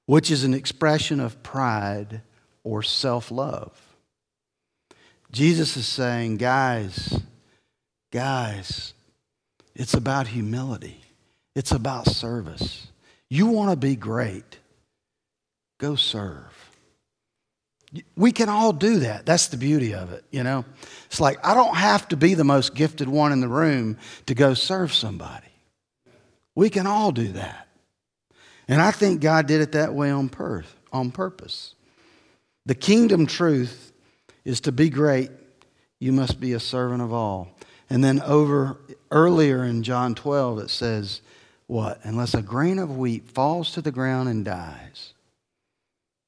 which 0.07 0.31
is 0.31 0.45
an 0.45 0.55
expression 0.55 1.21
of 1.21 1.43
pride 1.43 2.23
or 2.65 2.83
self 2.83 3.31
love. 3.31 3.81
Jesus 5.31 5.77
is 5.77 5.87
saying, 5.87 6.39
guys, 6.39 7.21
guys, 8.11 8.95
it's 9.75 9.95
about 9.95 10.29
humility, 10.29 11.01
it's 11.55 11.73
about 11.73 12.09
service. 12.09 12.89
You 13.29 13.47
want 13.47 13.71
to 13.71 13.77
be 13.77 13.97
great 13.97 14.59
go 15.79 15.95
serve. 15.97 16.53
We 18.17 18.33
can 18.33 18.49
all 18.49 18.73
do 18.73 19.01
that. 19.01 19.25
That's 19.25 19.49
the 19.49 19.57
beauty 19.57 19.95
of 19.95 20.13
it, 20.13 20.25
you 20.31 20.43
know? 20.43 20.65
It's 21.07 21.21
like, 21.21 21.45
I 21.47 21.55
don't 21.55 21.77
have 21.77 22.09
to 22.09 22.17
be 22.17 22.35
the 22.35 22.45
most 22.45 22.75
gifted 22.75 23.09
one 23.09 23.33
in 23.33 23.41
the 23.41 23.49
room 23.49 23.97
to 24.27 24.35
go 24.35 24.55
serve 24.55 24.93
somebody. 24.93 25.47
We 26.55 26.69
can 26.69 26.87
all 26.87 27.13
do 27.13 27.29
that. 27.29 27.69
And 28.69 28.83
I 28.83 28.91
think 28.91 29.21
God 29.21 29.47
did 29.47 29.61
it 29.61 29.73
that 29.73 29.95
way 29.95 30.11
on, 30.11 30.31
on 30.93 31.11
purpose. 31.11 31.75
The 32.67 32.75
kingdom 32.75 33.27
truth 33.27 33.93
is 34.45 34.61
to 34.63 34.73
be 34.73 34.91
great, 34.91 35.31
you 36.01 36.13
must 36.13 36.41
be 36.41 36.53
a 36.53 36.61
servant 36.61 37.03
of 37.03 37.13
all. 37.13 37.57
And 37.89 38.03
then 38.03 38.21
over 38.23 38.79
earlier 39.11 39.65
in 39.65 39.85
John 39.85 40.15
12, 40.15 40.59
it 40.59 40.71
says, 40.71 41.21
What? 41.69 42.01
Unless 42.03 42.35
a 42.35 42.43
grain 42.43 42.81
of 42.81 42.97
wheat 42.97 43.31
falls 43.31 43.71
to 43.73 43.81
the 43.81 43.93
ground 43.93 44.29
and 44.29 44.45
dies 44.45 45.13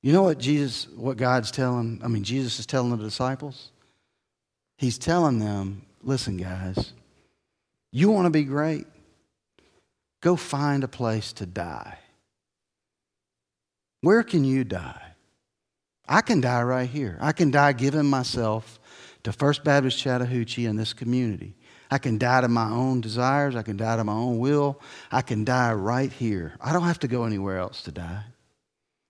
you 0.02 0.12
know 0.12 0.22
what 0.22 0.38
Jesus, 0.38 0.88
what 0.88 1.16
God's 1.16 1.50
telling, 1.50 2.00
I 2.04 2.08
mean, 2.08 2.24
Jesus 2.24 2.58
is 2.58 2.66
telling 2.66 2.90
the 2.90 2.96
disciples? 2.96 3.70
He's 4.76 4.98
telling 4.98 5.38
them, 5.40 5.82
listen, 6.02 6.36
guys, 6.36 6.92
you 7.90 8.10
want 8.10 8.26
to 8.26 8.30
be 8.30 8.44
great? 8.44 8.86
Go 10.20 10.36
find 10.36 10.84
a 10.84 10.88
place 10.88 11.32
to 11.34 11.46
die. 11.46 11.98
Where 14.00 14.22
can 14.22 14.44
you 14.44 14.64
die? 14.64 15.02
I 16.08 16.20
can 16.20 16.40
die 16.40 16.62
right 16.62 16.88
here. 16.88 17.18
I 17.20 17.32
can 17.32 17.50
die 17.50 17.72
giving 17.72 18.06
myself 18.06 18.78
to 19.24 19.32
First 19.32 19.64
Baptist 19.64 19.98
Chattahoochee 19.98 20.66
and 20.66 20.78
this 20.78 20.92
community. 20.92 21.54
I 21.90 21.98
can 21.98 22.18
die 22.18 22.40
to 22.40 22.48
my 22.48 22.70
own 22.70 23.00
desires. 23.00 23.56
I 23.56 23.62
can 23.62 23.76
die 23.76 23.96
to 23.96 24.04
my 24.04 24.12
own 24.12 24.38
will. 24.38 24.80
I 25.10 25.22
can 25.22 25.44
die 25.44 25.72
right 25.72 26.12
here. 26.12 26.54
I 26.60 26.72
don't 26.72 26.84
have 26.84 27.00
to 27.00 27.08
go 27.08 27.24
anywhere 27.24 27.58
else 27.58 27.82
to 27.82 27.92
die. 27.92 28.22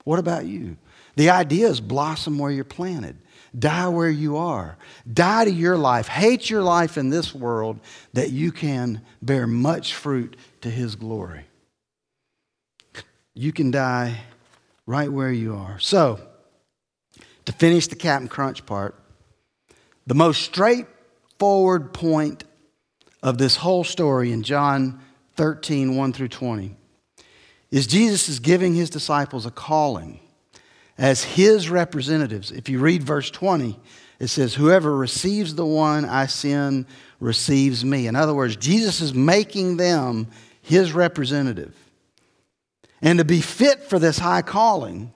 What 0.09 0.19
about 0.19 0.47
you? 0.47 0.79
The 1.17 1.29
idea 1.29 1.69
is 1.69 1.83
blossom 1.83 2.39
where 2.39 2.51
you're 2.51 2.65
planted. 2.65 3.19
Die 3.59 3.89
where 3.89 4.09
you 4.09 4.39
are. 4.39 4.79
Die 5.13 5.45
to 5.45 5.51
your 5.51 5.77
life. 5.77 6.09
Hate 6.09 6.49
your 6.49 6.63
life 6.63 6.97
in 6.97 7.11
this 7.11 7.35
world 7.35 7.79
that 8.15 8.31
you 8.31 8.51
can 8.51 9.03
bear 9.21 9.47
much 9.47 9.93
fruit 9.93 10.35
to 10.63 10.71
His 10.71 10.97
glory. 10.97 11.45
You 13.35 13.53
can 13.53 13.71
die 13.71 14.21
right 14.87 15.13
where 15.13 15.31
you 15.31 15.55
are. 15.55 15.79
So, 15.79 16.19
to 17.45 17.53
finish 17.53 17.89
the 17.89 17.95
Captain 17.95 18.29
Crunch 18.29 18.65
part, 18.65 18.95
the 20.07 20.15
most 20.15 20.41
straightforward 20.41 21.93
point 21.93 22.45
of 23.23 23.37
this 23.37 23.57
whole 23.57 23.85
story 23.85 24.33
in 24.33 24.43
John 24.43 25.03
13, 25.37 25.97
1 25.97 26.13
through 26.15 26.29
20, 26.29 26.78
is 27.71 27.87
Jesus 27.87 28.29
is 28.29 28.41
giving 28.41 28.75
his 28.75 28.91
disciples 28.91 29.47
a 29.47 29.51
calling 29.51 30.21
as 30.97 31.23
his 31.23 31.71
representatives. 31.71 32.51
If 32.51 32.69
you 32.69 32.79
read 32.79 33.03
verse 33.03 33.31
20, 33.31 33.79
it 34.19 34.29
says, 34.29 34.55
Whoever 34.55 34.97
receives 34.97 35.55
the 35.55 35.67
one 35.67 36.05
I 36.05 36.27
send 36.27 36.87
receives 37.21 37.85
me. 37.85 38.07
In 38.07 38.17
other 38.17 38.35
words, 38.35 38.57
Jesus 38.57 39.01
is 39.01 39.15
making 39.15 39.77
them 39.77 40.29
his 40.63 40.93
representative. 40.93 41.77
And 43.01 43.19
to 43.19 43.25
be 43.25 43.41
fit 43.41 43.83
for 43.83 43.99
this 43.99 44.19
high 44.19 44.43
calling, 44.43 45.13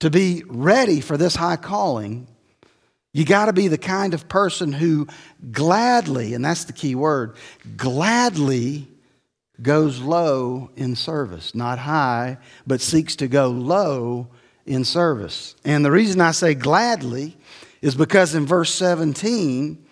to 0.00 0.10
be 0.10 0.44
ready 0.46 1.00
for 1.00 1.16
this 1.16 1.34
high 1.34 1.56
calling, 1.56 2.28
you 3.12 3.24
got 3.24 3.46
to 3.46 3.52
be 3.52 3.68
the 3.68 3.78
kind 3.78 4.14
of 4.14 4.28
person 4.28 4.72
who 4.72 5.08
gladly, 5.50 6.34
and 6.34 6.44
that's 6.44 6.64
the 6.64 6.72
key 6.72 6.94
word, 6.94 7.36
gladly 7.76 8.86
goes 9.62 10.00
low 10.00 10.70
in 10.76 10.96
service. 10.96 11.54
Not 11.54 11.78
high, 11.78 12.38
but 12.66 12.80
seeks 12.80 13.16
to 13.16 13.28
go 13.28 13.48
low 13.48 14.28
in 14.64 14.84
service. 14.84 15.54
And 15.64 15.84
the 15.84 15.90
reason 15.90 16.20
I 16.20 16.32
say 16.32 16.54
gladly 16.54 17.36
is 17.82 17.94
because 17.94 18.34
in 18.34 18.46
verse 18.46 18.72
17, 18.74 19.84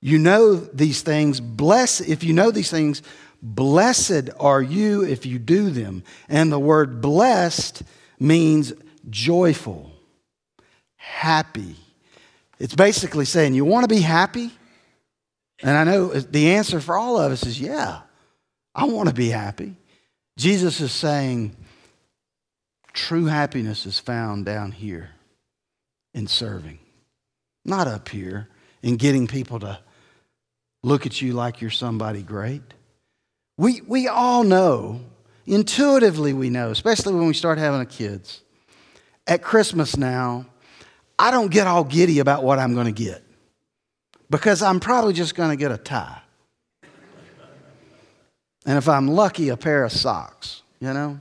you 0.00 0.18
know 0.18 0.56
these 0.56 1.02
things. 1.02 1.40
Bless, 1.40 2.00
if 2.00 2.24
you 2.24 2.32
know 2.32 2.50
these 2.50 2.70
things, 2.70 3.02
blessed 3.42 4.30
are 4.38 4.62
you 4.62 5.04
if 5.04 5.24
you 5.24 5.38
do 5.38 5.70
them. 5.70 6.02
And 6.28 6.52
the 6.52 6.58
word 6.58 7.00
blessed 7.00 7.82
means 8.18 8.72
joyful, 9.10 9.90
happy 10.96 11.76
it's 12.58 12.74
basically 12.74 13.24
saying, 13.24 13.54
You 13.54 13.64
want 13.64 13.84
to 13.84 13.94
be 13.94 14.00
happy? 14.00 14.50
And 15.62 15.76
I 15.76 15.84
know 15.84 16.08
the 16.08 16.52
answer 16.52 16.80
for 16.80 16.96
all 16.96 17.18
of 17.18 17.32
us 17.32 17.44
is, 17.44 17.60
Yeah, 17.60 18.00
I 18.74 18.84
want 18.86 19.08
to 19.08 19.14
be 19.14 19.28
happy. 19.28 19.74
Jesus 20.36 20.80
is 20.80 20.92
saying, 20.92 21.56
True 22.92 23.24
happiness 23.26 23.86
is 23.86 23.98
found 23.98 24.46
down 24.46 24.70
here 24.70 25.10
in 26.14 26.28
serving, 26.28 26.78
not 27.64 27.88
up 27.88 28.08
here 28.08 28.48
in 28.82 28.96
getting 28.96 29.26
people 29.26 29.58
to 29.60 29.80
look 30.84 31.04
at 31.04 31.20
you 31.20 31.32
like 31.32 31.60
you're 31.60 31.70
somebody 31.70 32.22
great. 32.22 32.62
We, 33.58 33.80
we 33.80 34.06
all 34.06 34.44
know, 34.44 35.00
intuitively, 35.44 36.32
we 36.32 36.50
know, 36.50 36.70
especially 36.70 37.14
when 37.14 37.26
we 37.26 37.34
start 37.34 37.58
having 37.58 37.84
kids. 37.86 38.42
At 39.26 39.42
Christmas 39.42 39.96
now, 39.96 40.46
I 41.18 41.30
don't 41.30 41.50
get 41.50 41.66
all 41.66 41.84
giddy 41.84 42.18
about 42.18 42.44
what 42.44 42.58
I'm 42.58 42.74
going 42.74 42.86
to 42.86 42.92
get 42.92 43.24
because 44.30 44.62
I'm 44.62 44.80
probably 44.80 45.14
just 45.14 45.34
going 45.34 45.50
to 45.50 45.56
get 45.56 45.72
a 45.72 45.78
tie. 45.78 46.20
And 48.64 48.78
if 48.78 48.88
I'm 48.88 49.08
lucky, 49.08 49.50
a 49.50 49.56
pair 49.56 49.84
of 49.84 49.92
socks, 49.92 50.62
you 50.80 50.92
know, 50.92 51.20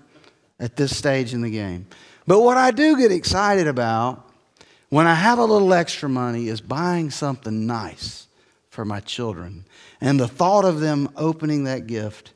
at 0.60 0.75
this 0.75 0.95
stage 0.95 1.34
in 1.34 1.41
the 1.41 1.49
game. 1.49 1.88
But 2.25 2.39
what 2.41 2.58
I 2.58 2.71
do 2.71 2.97
get 2.97 3.12
excited 3.12 3.67
about 3.67 4.29
when 4.89 5.08
I 5.08 5.15
have 5.15 5.39
a 5.39 5.45
little 5.45 5.73
extra 5.73 6.08
money 6.08 6.47
is 6.47 6.62
buying 6.62 7.10
something 7.10 7.65
nice 7.65 8.27
for 8.69 8.86
my 8.86 8.99
children. 8.99 9.65
And 9.99 10.19
the 10.19 10.27
thought 10.27 10.65
of 10.65 10.79
them 10.79 11.10
opening 11.15 11.65
that 11.65 11.88
gift 11.88 12.34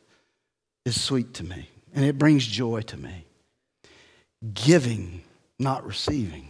is 0.85 1.01
sweet 1.01 1.33
to 1.35 1.43
me, 1.43 1.69
and 1.93 2.05
it 2.05 2.17
brings 2.17 2.45
joy 2.45 2.81
to 2.81 2.97
me. 2.97 3.25
Giving, 4.53 5.21
not 5.59 5.85
receiving 5.85 6.49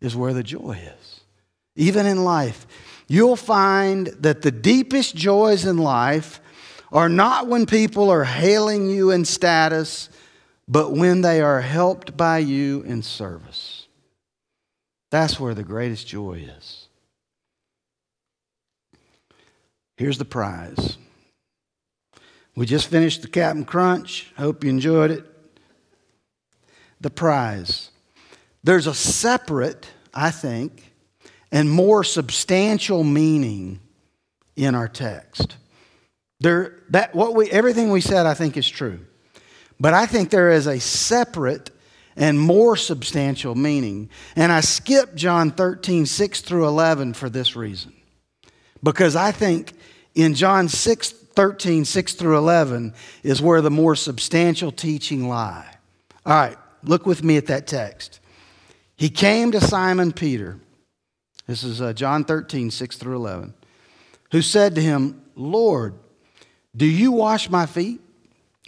is 0.00 0.14
where 0.16 0.32
the 0.32 0.42
joy 0.42 0.78
is. 1.00 1.20
Even 1.76 2.06
in 2.06 2.24
life, 2.24 2.66
you'll 3.08 3.36
find 3.36 4.08
that 4.18 4.42
the 4.42 4.50
deepest 4.50 5.16
joys 5.16 5.64
in 5.64 5.78
life 5.78 6.40
are 6.92 7.08
not 7.08 7.46
when 7.46 7.66
people 7.66 8.10
are 8.10 8.24
hailing 8.24 8.90
you 8.90 9.10
in 9.10 9.24
status, 9.24 10.08
but 10.66 10.92
when 10.92 11.20
they 11.20 11.40
are 11.40 11.60
helped 11.60 12.16
by 12.16 12.38
you 12.38 12.82
in 12.82 13.02
service. 13.02 13.86
That's 15.10 15.38
where 15.40 15.54
the 15.54 15.62
greatest 15.62 16.06
joy 16.06 16.44
is. 16.58 16.86
Here's 19.96 20.18
the 20.18 20.24
prize. 20.24 20.96
We 22.56 22.66
just 22.66 22.88
finished 22.88 23.22
the 23.22 23.28
Captain 23.28 23.64
Crunch. 23.64 24.32
Hope 24.36 24.64
you 24.64 24.70
enjoyed 24.70 25.10
it. 25.10 25.24
The 27.00 27.10
prize. 27.10 27.90
There's 28.62 28.86
a 28.86 28.94
separate, 28.94 29.88
I 30.12 30.30
think, 30.30 30.92
and 31.52 31.70
more 31.70 32.04
substantial 32.04 33.04
meaning 33.04 33.80
in 34.56 34.74
our 34.74 34.88
text. 34.88 35.56
There, 36.40 36.82
that, 36.90 37.14
what 37.14 37.34
we, 37.34 37.50
everything 37.50 37.90
we 37.90 38.00
said, 38.00 38.26
I 38.26 38.34
think, 38.34 38.56
is 38.56 38.68
true. 38.68 39.00
But 39.78 39.94
I 39.94 40.06
think 40.06 40.30
there 40.30 40.50
is 40.50 40.66
a 40.66 40.80
separate 40.80 41.70
and 42.16 42.38
more 42.38 42.76
substantial 42.76 43.54
meaning. 43.54 44.10
And 44.36 44.50
I 44.50 44.60
skip 44.60 45.14
John 45.14 45.50
13, 45.50 46.06
6 46.06 46.40
through 46.42 46.66
11 46.66 47.14
for 47.14 47.30
this 47.30 47.56
reason. 47.56 47.92
Because 48.82 49.16
I 49.16 49.32
think 49.32 49.72
in 50.14 50.34
John 50.34 50.68
6, 50.68 51.10
13, 51.10 51.84
6 51.84 52.14
through 52.14 52.36
11 52.36 52.94
is 53.22 53.40
where 53.40 53.60
the 53.60 53.70
more 53.70 53.94
substantial 53.94 54.72
teaching 54.72 55.28
lie. 55.28 55.66
All 56.26 56.34
right, 56.34 56.58
look 56.82 57.06
with 57.06 57.22
me 57.22 57.36
at 57.36 57.46
that 57.46 57.66
text. 57.66 58.20
He 58.96 59.08
came 59.08 59.52
to 59.52 59.60
Simon 59.60 60.12
Peter. 60.12 60.58
This 61.46 61.64
is 61.64 61.80
uh, 61.80 61.92
John 61.92 62.24
13, 62.24 62.70
6 62.70 62.96
through 62.96 63.16
11. 63.16 63.54
Who 64.32 64.42
said 64.42 64.74
to 64.74 64.82
him, 64.82 65.22
Lord, 65.34 65.94
do 66.76 66.86
you 66.86 67.12
wash 67.12 67.50
my 67.50 67.66
feet? 67.66 68.00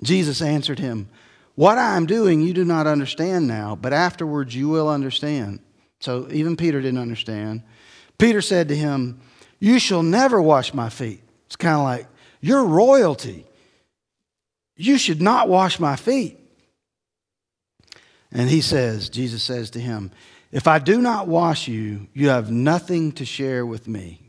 Jesus 0.03 0.43
answered 0.43 0.79
him, 0.79 1.09
What 1.55 1.79
I 1.79 1.97
am 1.97 2.07
doing 2.07 2.41
you 2.41 2.53
do 2.53 2.65
not 2.65 2.87
understand 2.87 3.47
now, 3.47 3.77
but 3.77 3.93
afterwards 3.93 4.55
you 4.55 4.69
will 4.69 4.89
understand. 4.89 5.61
So 6.01 6.29
even 6.31 6.57
Peter 6.57 6.81
didn't 6.81 6.99
understand. 6.99 7.63
Peter 8.19 8.43
said 8.43 8.69
to 8.69 8.77
him, 8.77 9.21
You 9.61 9.79
shall 9.79 10.03
never 10.03 10.43
wash 10.43 10.75
my 10.75 10.89
feet. 10.89 11.23
It's 11.47 11.57
kind 11.57 11.77
of 11.77 11.85
like, 11.85 12.07
You're 12.41 12.65
royalty. 12.65 13.47
You 14.77 14.99
should 14.99 15.23
not 15.23 15.49
wash 15.49 15.79
my 15.79 15.97
feet. 15.97 16.39
And 18.33 18.49
he 18.49 18.61
says, 18.61 19.09
Jesus 19.09 19.43
says 19.43 19.71
to 19.71 19.81
him, 19.81 20.11
If 20.51 20.67
I 20.67 20.79
do 20.81 21.01
not 21.01 21.29
wash 21.29 21.69
you, 21.69 22.09
you 22.15 22.31
have 22.31 22.51
nothing 22.51 23.13
to 23.13 23.25
share 23.25 23.65
with 23.65 23.87
me. 23.87 24.21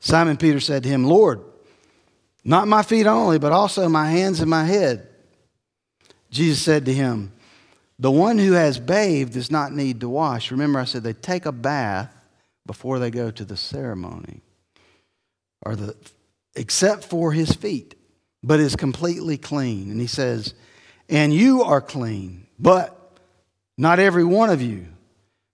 Simon 0.00 0.36
Peter 0.36 0.60
said 0.60 0.82
to 0.82 0.88
him, 0.88 1.04
Lord, 1.04 1.40
not 2.44 2.68
my 2.68 2.82
feet 2.82 3.06
only, 3.06 3.38
but 3.38 3.52
also 3.52 3.88
my 3.88 4.10
hands 4.10 4.40
and 4.40 4.50
my 4.50 4.64
head. 4.64 5.08
Jesus 6.30 6.62
said 6.62 6.84
to 6.86 6.92
him, 6.92 7.32
The 7.98 8.10
one 8.10 8.38
who 8.38 8.52
has 8.52 8.78
bathed 8.78 9.32
does 9.32 9.50
not 9.50 9.72
need 9.72 10.00
to 10.00 10.08
wash. 10.08 10.50
Remember, 10.50 10.78
I 10.78 10.84
said 10.84 11.02
they 11.02 11.12
take 11.12 11.46
a 11.46 11.52
bath 11.52 12.14
before 12.66 12.98
they 12.98 13.10
go 13.10 13.30
to 13.30 13.44
the 13.44 13.56
ceremony, 13.56 14.42
or 15.62 15.76
the, 15.76 15.96
except 16.54 17.04
for 17.04 17.32
his 17.32 17.52
feet, 17.52 17.94
but 18.42 18.60
is 18.60 18.76
completely 18.76 19.38
clean. 19.38 19.90
And 19.90 20.00
he 20.00 20.06
says, 20.06 20.54
And 21.08 21.32
you 21.32 21.62
are 21.62 21.80
clean 21.80 22.44
but 22.58 23.18
not 23.76 23.98
every 23.98 24.24
one 24.24 24.50
of 24.50 24.62
you, 24.62 24.86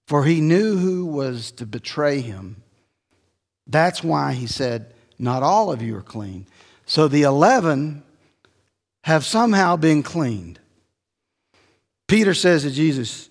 for 0.06 0.24
he 0.24 0.40
knew 0.40 0.76
who 0.76 1.06
was 1.06 1.52
to 1.52 1.66
betray 1.66 2.20
him. 2.20 2.62
That's 3.66 4.02
why 4.02 4.32
he 4.32 4.46
said, 4.46 4.94
Not 5.18 5.42
all 5.42 5.72
of 5.72 5.82
you 5.82 5.96
are 5.96 6.02
clean. 6.02 6.46
So 6.90 7.06
the 7.06 7.22
11 7.22 8.02
have 9.04 9.24
somehow 9.24 9.76
been 9.76 10.02
cleaned. 10.02 10.58
Peter 12.08 12.34
says 12.34 12.64
to 12.64 12.70
Jesus, 12.72 13.30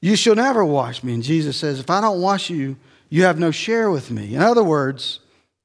You 0.00 0.14
shall 0.14 0.36
never 0.36 0.64
wash 0.64 1.02
me. 1.02 1.14
And 1.14 1.22
Jesus 1.24 1.56
says, 1.56 1.80
If 1.80 1.90
I 1.90 2.00
don't 2.00 2.20
wash 2.20 2.48
you, 2.48 2.76
you 3.08 3.24
have 3.24 3.40
no 3.40 3.50
share 3.50 3.90
with 3.90 4.12
me. 4.12 4.36
In 4.36 4.40
other 4.40 4.62
words, 4.62 5.18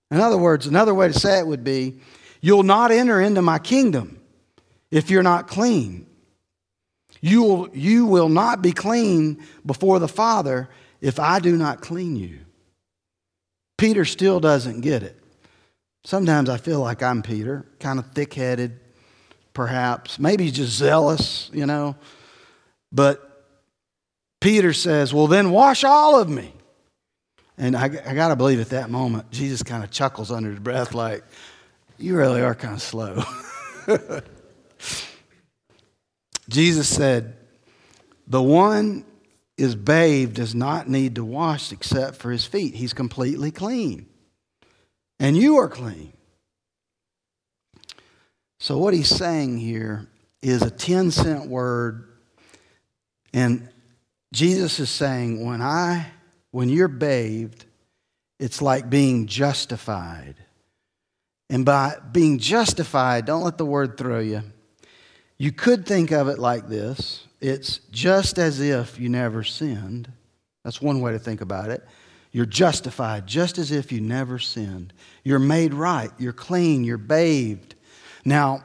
in 0.09 0.19
other 0.19 0.35
words, 0.39 0.65
another 0.65 0.95
way 0.95 1.09
to 1.09 1.13
say 1.13 1.37
it 1.37 1.45
would 1.45 1.63
be, 1.63 1.99
You'll 2.41 2.63
not 2.63 2.89
enter 2.89 3.21
into 3.21 3.43
my 3.43 3.59
kingdom 3.59 4.19
if 4.89 5.11
you're 5.11 5.21
not 5.21 5.47
clean. 5.47 6.07
You 7.21 7.43
will, 7.43 7.69
you 7.71 8.07
will 8.07 8.29
not 8.29 8.63
be 8.63 8.71
clean 8.71 9.45
before 9.63 9.99
the 9.99 10.07
Father 10.07 10.69
if 11.01 11.19
I 11.19 11.39
do 11.39 11.55
not 11.55 11.81
clean 11.81 12.15
you. 12.15 12.39
Peter 13.77 14.05
still 14.05 14.39
doesn't 14.39 14.81
get 14.81 15.03
it. 15.03 15.20
Sometimes 16.03 16.49
I 16.49 16.57
feel 16.57 16.79
like 16.79 17.03
I'm 17.03 17.21
Peter, 17.21 17.65
kind 17.79 17.99
of 17.99 18.07
thick 18.13 18.33
headed, 18.33 18.79
perhaps. 19.53 20.17
Maybe 20.17 20.49
just 20.49 20.73
zealous, 20.73 21.49
you 21.53 21.65
know. 21.65 21.95
But 22.91 23.27
Peter 24.39 24.73
says, 24.73 25.13
Well, 25.13 25.27
then 25.27 25.51
wash 25.51 25.83
all 25.83 26.19
of 26.19 26.29
me. 26.29 26.53
And 27.57 27.75
I, 27.75 27.83
I 27.83 28.15
got 28.15 28.29
to 28.29 28.35
believe 28.35 28.59
at 28.59 28.69
that 28.69 28.89
moment, 28.89 29.29
Jesus 29.29 29.61
kind 29.61 29.83
of 29.83 29.91
chuckles 29.91 30.31
under 30.31 30.49
his 30.49 30.59
breath, 30.59 30.95
like, 30.95 31.23
You 31.99 32.17
really 32.17 32.41
are 32.41 32.55
kind 32.55 32.73
of 32.73 32.81
slow. 32.81 33.23
Jesus 36.49 36.89
said, 36.89 37.37
The 38.27 38.41
one 38.41 39.05
is 39.55 39.75
bathed 39.75 40.33
does 40.33 40.55
not 40.55 40.89
need 40.89 41.15
to 41.15 41.23
wash 41.23 41.71
except 41.71 42.17
for 42.17 42.31
his 42.31 42.45
feet. 42.45 42.73
He's 42.73 42.93
completely 42.93 43.51
clean. 43.51 44.07
And 45.21 45.37
you 45.37 45.57
are 45.57 45.69
clean. 45.69 46.13
So, 48.59 48.79
what 48.79 48.95
he's 48.95 49.07
saying 49.07 49.59
here 49.59 50.07
is 50.41 50.63
a 50.63 50.71
10 50.71 51.11
cent 51.11 51.45
word. 51.45 52.09
And 53.31 53.69
Jesus 54.33 54.79
is 54.79 54.89
saying, 54.89 55.45
when 55.45 55.61
I, 55.61 56.07
when 56.49 56.69
you're 56.69 56.87
bathed, 56.87 57.65
it's 58.39 58.63
like 58.63 58.89
being 58.89 59.27
justified. 59.27 60.35
And 61.51 61.65
by 61.65 61.97
being 62.11 62.39
justified, 62.39 63.25
don't 63.25 63.43
let 63.43 63.59
the 63.59 63.65
word 63.65 63.99
throw 63.99 64.21
you. 64.21 64.41
You 65.37 65.51
could 65.51 65.85
think 65.85 66.11
of 66.11 66.29
it 66.29 66.39
like 66.39 66.67
this 66.67 67.27
it's 67.39 67.77
just 67.91 68.39
as 68.39 68.59
if 68.59 68.99
you 68.99 69.07
never 69.07 69.43
sinned. 69.43 70.11
That's 70.63 70.81
one 70.81 70.99
way 70.99 71.11
to 71.11 71.19
think 71.19 71.41
about 71.41 71.69
it. 71.69 71.85
You're 72.31 72.45
justified 72.45 73.27
just 73.27 73.57
as 73.57 73.71
if 73.71 73.91
you 73.91 73.99
never 73.99 74.39
sinned. 74.39 74.93
You're 75.23 75.39
made 75.39 75.73
right. 75.73 76.11
You're 76.17 76.33
clean. 76.33 76.83
You're 76.83 76.97
bathed. 76.97 77.75
Now, 78.23 78.63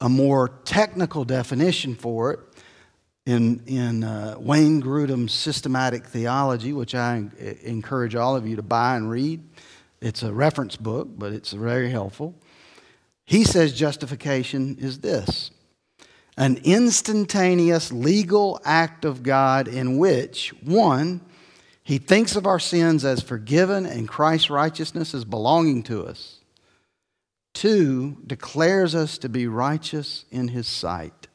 a 0.00 0.08
more 0.08 0.48
technical 0.64 1.24
definition 1.24 1.94
for 1.94 2.32
it 2.32 2.40
in, 3.26 3.62
in 3.66 4.04
uh, 4.04 4.36
Wayne 4.38 4.82
Grudem's 4.82 5.32
Systematic 5.32 6.06
Theology, 6.06 6.72
which 6.72 6.94
I 6.94 7.24
encourage 7.62 8.14
all 8.14 8.36
of 8.36 8.46
you 8.46 8.56
to 8.56 8.62
buy 8.62 8.96
and 8.96 9.10
read. 9.10 9.42
It's 10.00 10.22
a 10.22 10.32
reference 10.32 10.76
book, 10.76 11.08
but 11.16 11.32
it's 11.32 11.52
very 11.52 11.90
helpful. 11.90 12.34
He 13.24 13.44
says 13.44 13.72
justification 13.72 14.76
is 14.78 15.00
this 15.00 15.50
an 16.36 16.58
instantaneous 16.64 17.92
legal 17.92 18.60
act 18.64 19.04
of 19.04 19.22
God 19.22 19.68
in 19.68 19.98
which, 19.98 20.52
one, 20.62 21.20
he 21.84 21.98
thinks 21.98 22.34
of 22.34 22.46
our 22.46 22.58
sins 22.58 23.04
as 23.04 23.22
forgiven 23.22 23.84
and 23.86 24.08
Christ's 24.08 24.50
righteousness 24.50 25.14
as 25.14 25.24
belonging 25.24 25.82
to 25.84 26.04
us. 26.06 26.40
Two, 27.52 28.16
declares 28.26 28.94
us 28.94 29.18
to 29.18 29.28
be 29.28 29.46
righteous 29.46 30.24
in 30.30 30.48
his 30.48 30.66
sight. 30.66 31.28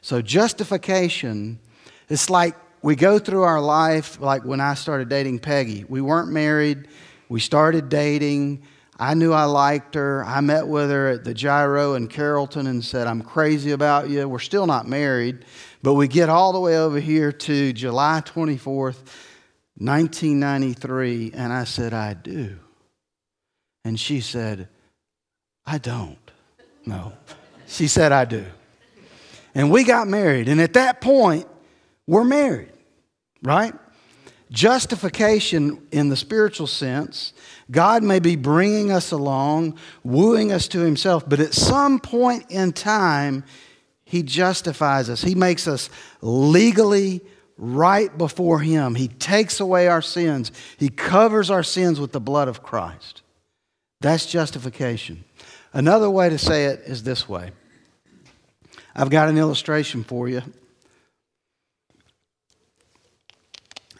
So, 0.00 0.20
justification, 0.20 1.60
it's 2.08 2.28
like 2.28 2.56
we 2.82 2.96
go 2.96 3.18
through 3.20 3.42
our 3.42 3.60
life, 3.60 4.20
like 4.20 4.44
when 4.44 4.60
I 4.60 4.74
started 4.74 5.08
dating 5.08 5.38
Peggy. 5.38 5.84
We 5.88 6.00
weren't 6.00 6.30
married, 6.30 6.88
we 7.28 7.38
started 7.38 7.88
dating. 7.88 8.64
I 8.98 9.14
knew 9.14 9.32
I 9.32 9.44
liked 9.44 9.94
her. 9.94 10.24
I 10.24 10.40
met 10.40 10.68
with 10.68 10.90
her 10.90 11.08
at 11.08 11.24
the 11.24 11.34
Gyro 11.34 11.94
in 11.94 12.08
Carrollton 12.08 12.66
and 12.66 12.84
said, 12.84 13.06
I'm 13.06 13.22
crazy 13.22 13.72
about 13.72 14.10
you. 14.10 14.28
We're 14.28 14.38
still 14.38 14.66
not 14.66 14.86
married, 14.86 15.44
but 15.82 15.94
we 15.94 16.08
get 16.08 16.28
all 16.28 16.52
the 16.52 16.60
way 16.60 16.78
over 16.78 17.00
here 17.00 17.32
to 17.32 17.72
July 17.72 18.22
24th, 18.24 18.98
1993, 19.76 21.32
and 21.34 21.52
I 21.52 21.64
said, 21.64 21.94
I 21.94 22.14
do. 22.14 22.58
And 23.84 23.98
she 23.98 24.20
said, 24.20 24.68
I 25.66 25.78
don't. 25.78 26.18
No. 26.84 27.12
She 27.66 27.88
said, 27.88 28.12
I 28.12 28.24
do. 28.24 28.44
And 29.54 29.70
we 29.70 29.84
got 29.84 30.08
married. 30.08 30.48
And 30.48 30.60
at 30.60 30.74
that 30.74 31.00
point, 31.00 31.46
we're 32.06 32.24
married, 32.24 32.72
right? 33.42 33.74
Justification 34.50 35.86
in 35.90 36.08
the 36.08 36.16
spiritual 36.16 36.66
sense, 36.66 37.32
God 37.70 38.02
may 38.02 38.18
be 38.20 38.36
bringing 38.36 38.92
us 38.92 39.10
along, 39.10 39.78
wooing 40.04 40.52
us 40.52 40.68
to 40.68 40.80
Himself, 40.80 41.26
but 41.26 41.40
at 41.40 41.54
some 41.54 41.98
point 41.98 42.50
in 42.50 42.72
time, 42.72 43.44
He 44.04 44.22
justifies 44.22 45.08
us. 45.08 45.22
He 45.22 45.34
makes 45.34 45.66
us 45.66 45.88
legally 46.20 47.22
right 47.56 48.16
before 48.16 48.60
Him. 48.60 48.94
He 48.94 49.08
takes 49.08 49.60
away 49.60 49.88
our 49.88 50.02
sins, 50.02 50.52
He 50.78 50.88
covers 50.88 51.50
our 51.50 51.62
sins 51.62 52.00
with 52.00 52.12
the 52.12 52.20
blood 52.20 52.48
of 52.48 52.62
Christ. 52.62 53.22
That's 54.00 54.26
justification. 54.26 55.24
Another 55.72 56.10
way 56.10 56.28
to 56.28 56.38
say 56.38 56.66
it 56.66 56.80
is 56.86 57.02
this 57.02 57.28
way 57.28 57.52
I've 58.94 59.10
got 59.10 59.28
an 59.28 59.38
illustration 59.38 60.04
for 60.04 60.28
you. 60.28 60.42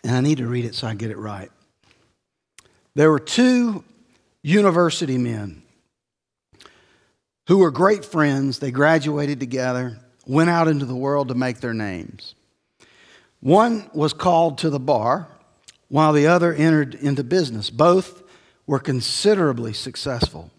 And 0.04 0.16
I 0.16 0.20
need 0.20 0.38
to 0.38 0.46
read 0.46 0.64
it 0.64 0.74
so 0.74 0.88
I 0.88 0.94
get 0.94 1.10
it 1.10 1.18
right. 1.18 1.50
There 2.94 3.10
were 3.10 3.20
two 3.20 3.84
university 4.42 5.16
men 5.16 5.62
who 7.46 7.58
were 7.58 7.70
great 7.70 8.04
friends. 8.04 8.58
They 8.58 8.70
graduated 8.70 9.38
together, 9.40 9.98
went 10.26 10.50
out 10.50 10.68
into 10.68 10.84
the 10.84 10.96
world 10.96 11.28
to 11.28 11.34
make 11.34 11.60
their 11.60 11.72
names. 11.72 12.34
One 13.42 13.90
was 13.92 14.12
called 14.12 14.58
to 14.58 14.70
the 14.70 14.78
bar, 14.78 15.26
while 15.88 16.12
the 16.12 16.28
other 16.28 16.54
entered 16.54 16.94
into 16.94 17.24
business. 17.24 17.70
Both 17.70 18.22
were 18.68 18.78
considerably 18.78 19.72
successful. 19.72 20.52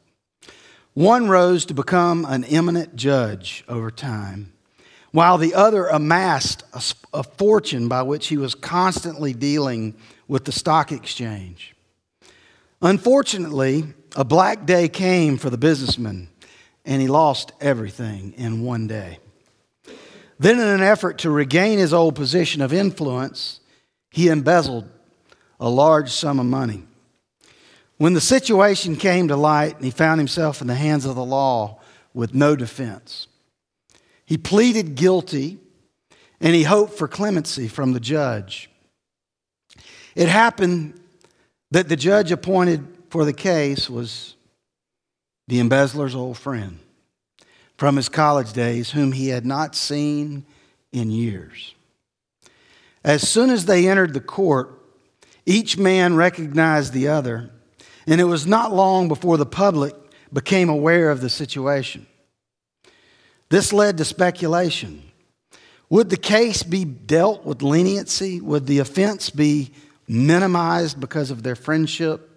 One 0.94 1.30
rose 1.30 1.66
to 1.68 1.74
become 1.74 2.26
an 2.26 2.44
eminent 2.44 2.98
judge 2.98 3.64
over 3.70 3.90
time, 3.90 4.52
while 5.12 5.38
the 5.38 5.54
other 5.54 5.88
amassed 5.88 6.64
a, 6.74 6.84
a, 7.18 7.24
fortune 7.24 7.88
by 7.88 8.02
which 8.02 8.28
he 8.28 8.36
was 8.36 8.54
constantly 8.54 9.34
dealing 9.34 9.96
with 10.28 10.44
the 10.44 10.52
stock 10.52 10.92
exchange. 10.92 11.74
Unfortunately, 12.82 13.86
a 14.18 14.26
black 14.26 14.66
day 14.66 14.90
came 14.90 15.38
for 15.38 15.50
the 15.50 15.58
businessman, 15.58 16.28
and 16.84 17.02
he 17.02 17.08
lost 17.08 17.54
everything 17.62 18.34
in 18.34 18.62
one 18.62 18.88
day. 18.88 19.20
Then, 20.44 20.60
in 20.60 20.68
an 20.68 20.82
effort 20.82 21.20
to 21.20 21.30
regain 21.30 21.80
his 21.80 21.94
old 21.94 22.16
position 22.16 22.62
of 22.62 22.74
influence, 22.74 23.62
he 24.12 24.28
embezzled 24.28 24.90
a 25.58 25.70
large 25.70 26.12
sum 26.12 26.38
of 26.38 26.46
money. 26.46 26.84
When 27.96 28.14
the 28.14 28.20
situation 28.20 28.98
came 28.98 29.30
to 29.30 29.38
light 29.38 29.78
and 29.78 29.86
he 29.86 29.90
found 29.90 30.20
himself 30.20 30.60
in 30.60 30.68
the 30.68 30.76
hands 30.76 31.06
of 31.06 31.16
the 31.16 31.24
law 31.24 31.80
with 32.14 32.34
no 32.36 32.58
defense, 32.58 33.28
he 34.26 34.38
pleaded 34.38 34.96
guilty 34.96 35.60
and 36.42 36.54
he 36.54 36.64
hoped 36.64 36.98
for 36.98 37.08
clemency 37.08 37.70
from 37.70 37.94
the 37.94 38.02
judge. 38.02 38.70
It 40.14 40.28
happened 40.28 41.00
that 41.72 41.88
the 41.88 41.96
judge 41.96 42.34
appointed 42.34 42.86
for 43.10 43.24
the 43.24 43.32
case 43.32 43.90
was 43.90 44.36
the 45.48 45.62
embezzler's 45.62 46.16
old 46.16 46.38
friend 46.38 46.80
from 47.84 47.98
his 47.98 48.08
college 48.08 48.54
days, 48.54 48.92
whom 48.92 49.12
he 49.12 49.28
had 49.28 49.46
not 49.46 49.76
seen 49.76 50.46
in 50.94 51.12
years. 51.12 51.76
As 53.04 53.28
soon 53.28 53.50
as 53.50 53.66
they 53.66 53.90
entered 53.90 54.14
the 54.14 54.22
court, 54.22 54.80
each 55.46 55.78
man 55.78 56.16
recognized 56.16 56.94
the 56.94 57.10
other 57.10 57.52
and 58.08 58.22
it 58.22 58.24
was 58.24 58.48
not 58.48 58.74
long 58.74 59.10
before 59.10 59.36
the 59.36 59.46
public 59.46 59.94
became 60.32 60.70
aware 60.70 61.12
of 61.12 61.20
the 61.20 61.30
situation. 61.30 62.08
This 63.50 63.74
led 63.74 63.98
to 63.98 64.06
speculation. 64.06 65.04
Would 65.90 66.10
the 66.10 66.16
case 66.16 66.64
be 66.64 66.86
dealt 66.86 67.44
with 67.44 67.62
leniency? 67.62 68.40
Would 68.40 68.66
the 68.66 68.80
offense 68.80 69.30
be 69.30 69.74
minimized 70.08 71.02
because 71.02 71.32
of 71.32 71.44
their 71.44 71.58
friendship? 71.58 72.30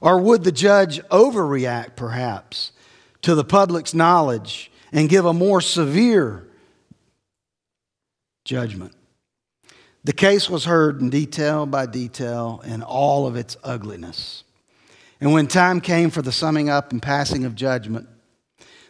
Or 0.00 0.18
would 0.18 0.42
the 0.42 0.50
judge 0.50 1.02
overreact, 1.08 1.96
perhaps, 1.96 2.72
to 3.20 3.34
the 3.34 3.44
public's 3.44 3.92
knowledge 3.92 4.69
and 4.92 5.08
give 5.08 5.24
a 5.24 5.32
more 5.32 5.60
severe 5.60 6.48
judgment? 8.44 8.94
The 10.02 10.12
case 10.12 10.48
was 10.48 10.64
heard 10.64 11.00
in 11.00 11.10
detail 11.10 11.66
by 11.66 11.86
detail 11.86 12.62
in 12.64 12.82
all 12.82 13.26
of 13.26 13.36
its 13.36 13.56
ugliness. 13.62 14.44
And 15.20 15.32
when 15.32 15.46
time 15.46 15.80
came 15.80 16.08
for 16.08 16.22
the 16.22 16.32
summing 16.32 16.70
up 16.70 16.92
and 16.92 17.02
passing 17.02 17.44
of 17.44 17.54
judgment, 17.54 18.08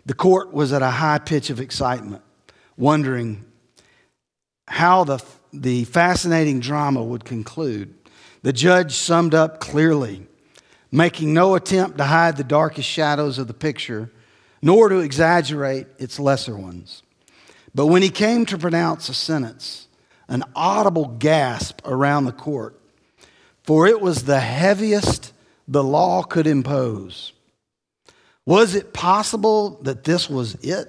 the 0.06 0.14
court 0.14 0.52
was 0.52 0.72
at 0.72 0.82
a 0.82 0.90
high 0.90 1.18
pitch 1.18 1.50
of 1.50 1.60
excitement, 1.60 2.22
wondering 2.76 3.44
how 4.68 5.02
the, 5.02 5.22
the 5.52 5.84
fascinating 5.84 6.60
drama 6.60 7.02
would 7.02 7.24
conclude. 7.24 7.92
The 8.42 8.52
judge 8.52 8.94
summed 8.94 9.34
up 9.34 9.58
clearly, 9.58 10.26
making 10.92 11.34
no 11.34 11.56
attempt 11.56 11.98
to 11.98 12.04
hide 12.04 12.36
the 12.36 12.44
darkest 12.44 12.88
shadows 12.88 13.38
of 13.38 13.48
the 13.48 13.54
picture, 13.54 14.10
nor 14.62 14.88
to 14.88 14.98
exaggerate 14.98 15.86
its 15.98 16.18
lesser 16.18 16.56
ones. 16.56 17.02
But 17.74 17.86
when 17.86 18.02
he 18.02 18.10
came 18.10 18.46
to 18.46 18.58
pronounce 18.58 19.08
a 19.08 19.14
sentence, 19.14 19.86
an 20.28 20.44
audible 20.54 21.06
gasp 21.18 21.80
around 21.84 22.24
the 22.24 22.32
court, 22.32 22.80
for 23.62 23.86
it 23.86 24.00
was 24.00 24.24
the 24.24 24.40
heaviest 24.40 25.32
the 25.68 25.84
law 25.84 26.22
could 26.22 26.46
impose. 26.46 27.32
Was 28.44 28.74
it 28.74 28.92
possible 28.92 29.78
that 29.82 30.04
this 30.04 30.28
was 30.28 30.54
it? 30.56 30.88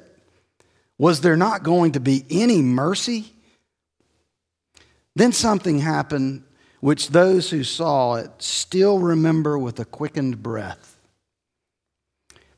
Was 0.97 1.21
there 1.21 1.37
not 1.37 1.63
going 1.63 1.93
to 1.93 1.99
be 1.99 2.25
any 2.29 2.61
mercy? 2.61 3.31
Then 5.15 5.31
something 5.31 5.79
happened 5.79 6.43
which 6.79 7.09
those 7.09 7.51
who 7.51 7.63
saw 7.63 8.15
it 8.15 8.31
still 8.39 8.99
remember 8.99 9.57
with 9.57 9.79
a 9.79 9.85
quickened 9.85 10.41
breath. 10.41 10.90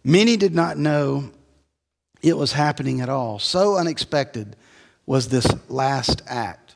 Many 0.04 0.38
did 0.38 0.54
not 0.54 0.78
know 0.78 1.32
it 2.22 2.38
was 2.38 2.54
happening 2.54 3.02
at 3.02 3.10
all. 3.10 3.40
So 3.40 3.78
unexpected 3.78 4.56
was 5.06 5.28
this 5.28 5.48
last 5.70 6.22
act. 6.28 6.76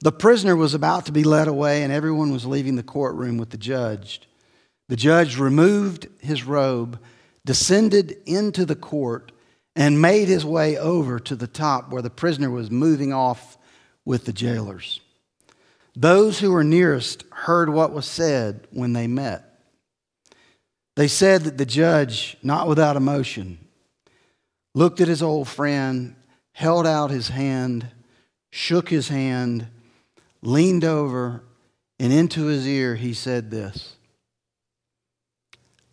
The 0.00 0.12
prisoner 0.12 0.54
was 0.54 0.74
about 0.74 1.06
to 1.06 1.12
be 1.12 1.24
led 1.24 1.48
away, 1.48 1.82
and 1.82 1.92
everyone 1.92 2.30
was 2.30 2.44
leaving 2.44 2.76
the 2.76 2.82
courtroom 2.82 3.38
with 3.38 3.50
the 3.50 3.56
judge. 3.56 4.20
The 4.88 4.96
judge 4.96 5.38
removed 5.38 6.08
his 6.20 6.44
robe, 6.44 6.98
descended 7.46 8.16
into 8.26 8.66
the 8.66 8.76
court, 8.76 9.32
and 9.74 10.00
made 10.00 10.28
his 10.28 10.44
way 10.44 10.76
over 10.76 11.18
to 11.20 11.34
the 11.34 11.46
top 11.46 11.90
where 11.90 12.02
the 12.02 12.10
prisoner 12.10 12.50
was 12.50 12.70
moving 12.70 13.12
off 13.12 13.56
with 14.04 14.26
the 14.26 14.32
jailers. 14.32 15.00
Those 15.96 16.40
who 16.40 16.52
were 16.52 16.64
nearest 16.64 17.24
heard 17.32 17.70
what 17.70 17.92
was 17.92 18.06
said 18.06 18.66
when 18.70 18.92
they 18.92 19.06
met. 19.06 19.53
They 20.96 21.08
said 21.08 21.42
that 21.42 21.58
the 21.58 21.66
judge, 21.66 22.36
not 22.42 22.68
without 22.68 22.96
emotion, 22.96 23.58
looked 24.74 25.00
at 25.00 25.08
his 25.08 25.22
old 25.22 25.48
friend, 25.48 26.14
held 26.52 26.86
out 26.86 27.10
his 27.10 27.28
hand, 27.28 27.88
shook 28.50 28.88
his 28.88 29.08
hand, 29.08 29.66
leaned 30.42 30.84
over, 30.84 31.42
and 31.98 32.12
into 32.12 32.46
his 32.46 32.66
ear 32.66 32.94
he 32.94 33.14
said 33.14 33.50
this 33.50 33.96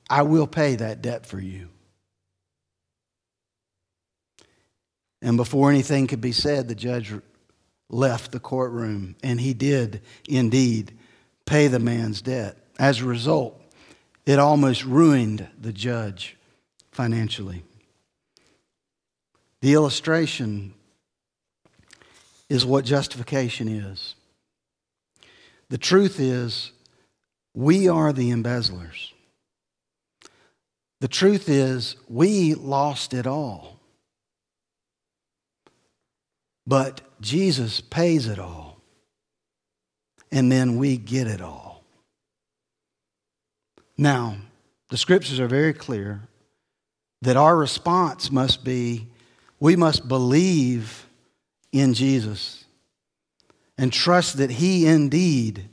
I 0.09 0.23
will 0.23 0.47
pay 0.47 0.75
that 0.75 1.01
debt 1.01 1.25
for 1.25 1.39
you. 1.39 1.69
And 5.21 5.37
before 5.37 5.69
anything 5.69 6.07
could 6.07 6.21
be 6.21 6.31
said, 6.31 6.67
the 6.67 6.75
judge 6.75 7.13
left 7.89 8.31
the 8.31 8.39
courtroom, 8.39 9.15
and 9.23 9.39
he 9.39 9.53
did 9.53 10.01
indeed 10.27 10.97
pay 11.45 11.67
the 11.67 11.79
man's 11.79 12.21
debt. 12.21 12.57
As 12.79 13.01
a 13.01 13.05
result, 13.05 13.60
it 14.25 14.39
almost 14.39 14.83
ruined 14.85 15.47
the 15.59 15.73
judge 15.73 16.37
financially. 16.91 17.63
The 19.61 19.73
illustration 19.73 20.73
is 22.49 22.65
what 22.65 22.83
justification 22.83 23.67
is. 23.67 24.15
The 25.69 25.77
truth 25.77 26.19
is, 26.19 26.71
we 27.53 27.87
are 27.87 28.11
the 28.11 28.31
embezzlers. 28.31 29.13
The 30.99 31.07
truth 31.07 31.47
is, 31.47 31.95
we 32.09 32.53
lost 32.53 33.13
it 33.13 33.25
all. 33.25 33.79
But 36.67 37.01
Jesus 37.21 37.81
pays 37.81 38.27
it 38.27 38.37
all. 38.37 38.81
And 40.31 40.51
then 40.51 40.77
we 40.77 40.97
get 40.97 41.27
it 41.27 41.41
all. 41.41 41.70
Now, 44.01 44.37
the 44.89 44.97
scriptures 44.97 45.39
are 45.39 45.47
very 45.47 45.73
clear 45.73 46.21
that 47.21 47.37
our 47.37 47.55
response 47.55 48.31
must 48.31 48.63
be 48.63 49.05
we 49.59 49.75
must 49.75 50.07
believe 50.07 51.05
in 51.71 51.93
Jesus 51.93 52.65
and 53.77 53.93
trust 53.93 54.37
that 54.37 54.49
He 54.49 54.87
indeed 54.87 55.69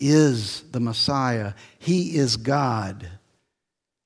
is 0.00 0.62
the 0.72 0.80
Messiah, 0.80 1.52
He 1.78 2.16
is 2.16 2.36
God, 2.36 3.08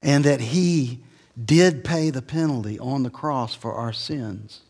and 0.02 0.22
that 0.26 0.42
He 0.42 1.00
did 1.42 1.82
pay 1.82 2.10
the 2.10 2.20
penalty 2.20 2.78
on 2.78 3.04
the 3.04 3.08
cross 3.10 3.54
for 3.54 3.72
our 3.72 3.94
sins. 3.94 4.60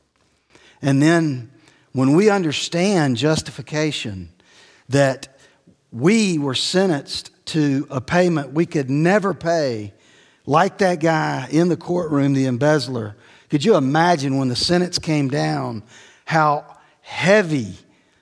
And 0.80 1.02
then 1.02 1.50
when 1.90 2.14
we 2.14 2.30
understand 2.30 3.16
justification, 3.16 4.30
that 4.88 5.26
we 5.90 6.38
were 6.38 6.54
sentenced 6.54 7.32
to 7.50 7.86
a 7.90 8.00
payment 8.00 8.52
we 8.52 8.66
could 8.66 8.88
never 8.88 9.34
pay, 9.34 9.92
like 10.46 10.78
that 10.78 11.00
guy 11.00 11.48
in 11.50 11.68
the 11.68 11.76
courtroom, 11.76 12.32
the 12.32 12.46
embezzler. 12.46 13.16
Could 13.48 13.64
you 13.64 13.76
imagine 13.76 14.38
when 14.38 14.48
the 14.48 14.56
sentence 14.56 14.98
came 14.98 15.28
down 15.28 15.82
how 16.24 16.64
heavy 17.00 17.74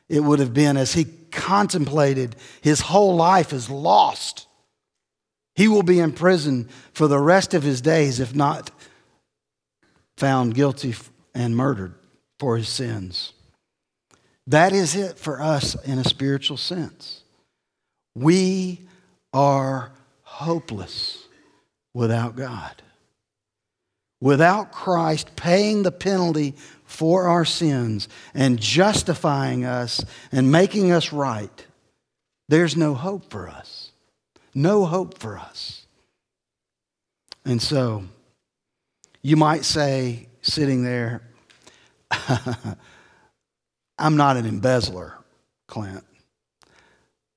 it 0.08 0.20
would 0.20 0.38
have 0.38 0.54
been 0.54 0.76
as 0.76 0.94
he 0.94 1.04
contemplated 1.30 2.36
his 2.62 2.80
whole 2.80 3.16
life 3.16 3.52
is 3.52 3.68
lost? 3.68 4.46
He 5.54 5.68
will 5.68 5.82
be 5.82 6.00
in 6.00 6.12
prison 6.12 6.68
for 6.94 7.08
the 7.08 7.18
rest 7.18 7.52
of 7.52 7.62
his 7.62 7.80
days 7.80 8.20
if 8.20 8.34
not 8.34 8.70
found 10.16 10.54
guilty 10.54 10.94
and 11.34 11.54
murdered 11.54 11.94
for 12.38 12.56
his 12.56 12.68
sins. 12.68 13.32
That 14.46 14.72
is 14.72 14.96
it 14.96 15.18
for 15.18 15.42
us 15.42 15.74
in 15.84 15.98
a 15.98 16.04
spiritual 16.04 16.56
sense. 16.56 17.22
We 18.14 18.87
are 19.32 19.92
hopeless 20.22 21.26
without 21.94 22.36
God. 22.36 22.82
Without 24.20 24.72
Christ 24.72 25.36
paying 25.36 25.84
the 25.84 25.92
penalty 25.92 26.54
for 26.84 27.28
our 27.28 27.44
sins 27.44 28.08
and 28.34 28.60
justifying 28.60 29.64
us 29.64 30.04
and 30.32 30.50
making 30.50 30.90
us 30.90 31.12
right, 31.12 31.66
there's 32.48 32.76
no 32.76 32.94
hope 32.94 33.30
for 33.30 33.48
us. 33.48 33.92
No 34.54 34.84
hope 34.86 35.18
for 35.18 35.38
us. 35.38 35.86
And 37.44 37.62
so, 37.62 38.04
you 39.22 39.36
might 39.36 39.64
say, 39.64 40.28
sitting 40.42 40.82
there, 40.82 41.22
I'm 43.98 44.16
not 44.16 44.36
an 44.36 44.46
embezzler, 44.46 45.14
Clint. 45.66 46.04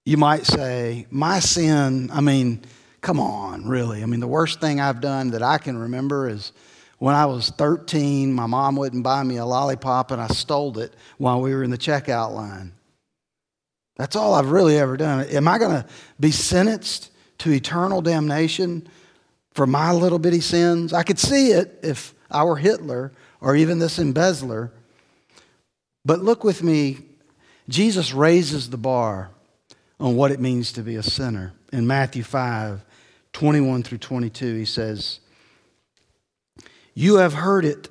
You 0.05 0.17
might 0.17 0.45
say, 0.45 1.05
my 1.11 1.39
sin, 1.39 2.09
I 2.11 2.21
mean, 2.21 2.61
come 3.01 3.19
on, 3.19 3.67
really. 3.67 4.01
I 4.01 4.05
mean, 4.07 4.19
the 4.19 4.27
worst 4.27 4.59
thing 4.59 4.79
I've 4.79 4.99
done 4.99 5.31
that 5.31 5.43
I 5.43 5.59
can 5.59 5.77
remember 5.77 6.27
is 6.27 6.53
when 6.97 7.13
I 7.13 7.27
was 7.27 7.49
13, 7.51 8.33
my 8.33 8.47
mom 8.47 8.75
wouldn't 8.75 9.03
buy 9.03 9.21
me 9.23 9.37
a 9.37 9.45
lollipop 9.45 10.11
and 10.11 10.19
I 10.21 10.27
stole 10.27 10.77
it 10.79 10.93
while 11.17 11.41
we 11.41 11.53
were 11.53 11.63
in 11.63 11.69
the 11.69 11.77
checkout 11.77 12.33
line. 12.33 12.73
That's 13.95 14.15
all 14.15 14.33
I've 14.33 14.49
really 14.49 14.77
ever 14.79 14.97
done. 14.97 15.27
Am 15.27 15.47
I 15.47 15.59
going 15.59 15.83
to 15.83 15.85
be 16.19 16.31
sentenced 16.31 17.11
to 17.39 17.51
eternal 17.51 18.01
damnation 18.01 18.87
for 19.53 19.67
my 19.67 19.91
little 19.91 20.17
bitty 20.19 20.41
sins? 20.41 20.93
I 20.93 21.03
could 21.03 21.19
see 21.19 21.51
it 21.51 21.79
if 21.83 22.15
I 22.31 22.43
were 22.43 22.57
Hitler 22.57 23.11
or 23.39 23.55
even 23.55 23.77
this 23.77 23.99
embezzler. 23.99 24.71
But 26.03 26.21
look 26.21 26.43
with 26.43 26.63
me, 26.63 26.99
Jesus 27.69 28.13
raises 28.13 28.71
the 28.71 28.77
bar 28.77 29.29
on 30.01 30.15
what 30.15 30.31
it 30.31 30.39
means 30.39 30.71
to 30.73 30.81
be 30.81 30.95
a 30.95 31.03
sinner. 31.03 31.53
In 31.71 31.85
Matthew 31.85 32.23
5, 32.23 32.83
21 33.33 33.83
through 33.83 33.99
22, 33.99 34.55
he 34.55 34.65
says, 34.65 35.19
You 36.95 37.17
have 37.17 37.33
heard 37.33 37.63
it 37.63 37.87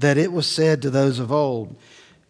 that 0.00 0.18
it 0.18 0.32
was 0.32 0.48
said 0.48 0.82
to 0.82 0.90
those 0.90 1.20
of 1.20 1.30
old, 1.30 1.76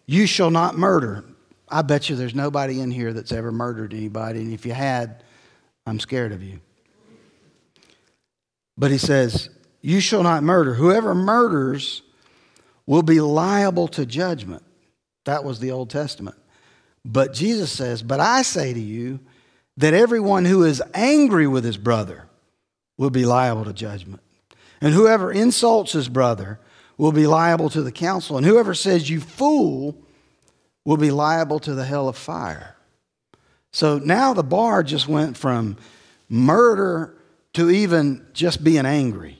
You 0.05 0.27
shall 0.27 0.51
not 0.51 0.77
murder. 0.77 1.25
I 1.67 1.81
bet 1.81 2.07
you 2.07 2.15
there's 2.15 2.35
nobody 2.35 2.79
in 2.79 2.91
here 2.91 3.11
that's 3.11 3.31
ever 3.31 3.51
murdered 3.51 3.93
anybody, 3.93 4.41
and 4.41 4.53
if 4.53 4.65
you 4.65 4.73
had, 4.73 5.23
I'm 5.87 5.99
scared 5.99 6.31
of 6.31 6.43
you. 6.43 6.59
But 8.77 8.91
he 8.91 8.99
says, 8.99 9.49
You 9.81 9.99
shall 9.99 10.21
not 10.21 10.43
murder. 10.43 10.75
Whoever 10.75 11.15
murders 11.15 12.03
will 12.85 13.01
be 13.01 13.19
liable 13.19 13.87
to 13.89 14.05
judgment. 14.05 14.63
That 15.23 15.43
was 15.43 15.59
the 15.59 15.71
Old 15.71 15.89
Testament. 15.89 16.37
But 17.05 17.33
Jesus 17.33 17.71
says, 17.71 18.01
But 18.01 18.19
I 18.19 18.41
say 18.41 18.73
to 18.73 18.79
you 18.79 19.19
that 19.77 19.93
everyone 19.93 20.43
who 20.43 20.63
is 20.63 20.81
angry 20.93 21.47
with 21.47 21.63
his 21.63 21.77
brother 21.77 22.27
will 22.97 23.11
be 23.11 23.25
liable 23.25 23.65
to 23.65 23.73
judgment. 23.73 24.21
And 24.81 24.93
whoever 24.93 25.31
insults 25.31 25.93
his 25.93 26.09
brother 26.09 26.59
will 26.97 27.11
be 27.11 27.27
liable 27.27 27.69
to 27.69 27.83
the 27.83 27.91
council. 27.91 28.37
And 28.37 28.45
whoever 28.45 28.73
says, 28.73 29.09
You 29.09 29.19
fool, 29.19 29.95
will 30.83 30.97
be 30.97 31.11
liable 31.11 31.59
to 31.59 31.73
the 31.73 31.85
hell 31.85 32.07
of 32.07 32.17
fire. 32.17 32.75
So 33.71 33.97
now 33.97 34.33
the 34.33 34.43
bar 34.43 34.83
just 34.83 35.07
went 35.07 35.37
from 35.37 35.77
murder 36.29 37.15
to 37.53 37.69
even 37.69 38.25
just 38.33 38.63
being 38.63 38.85
angry. 38.85 39.37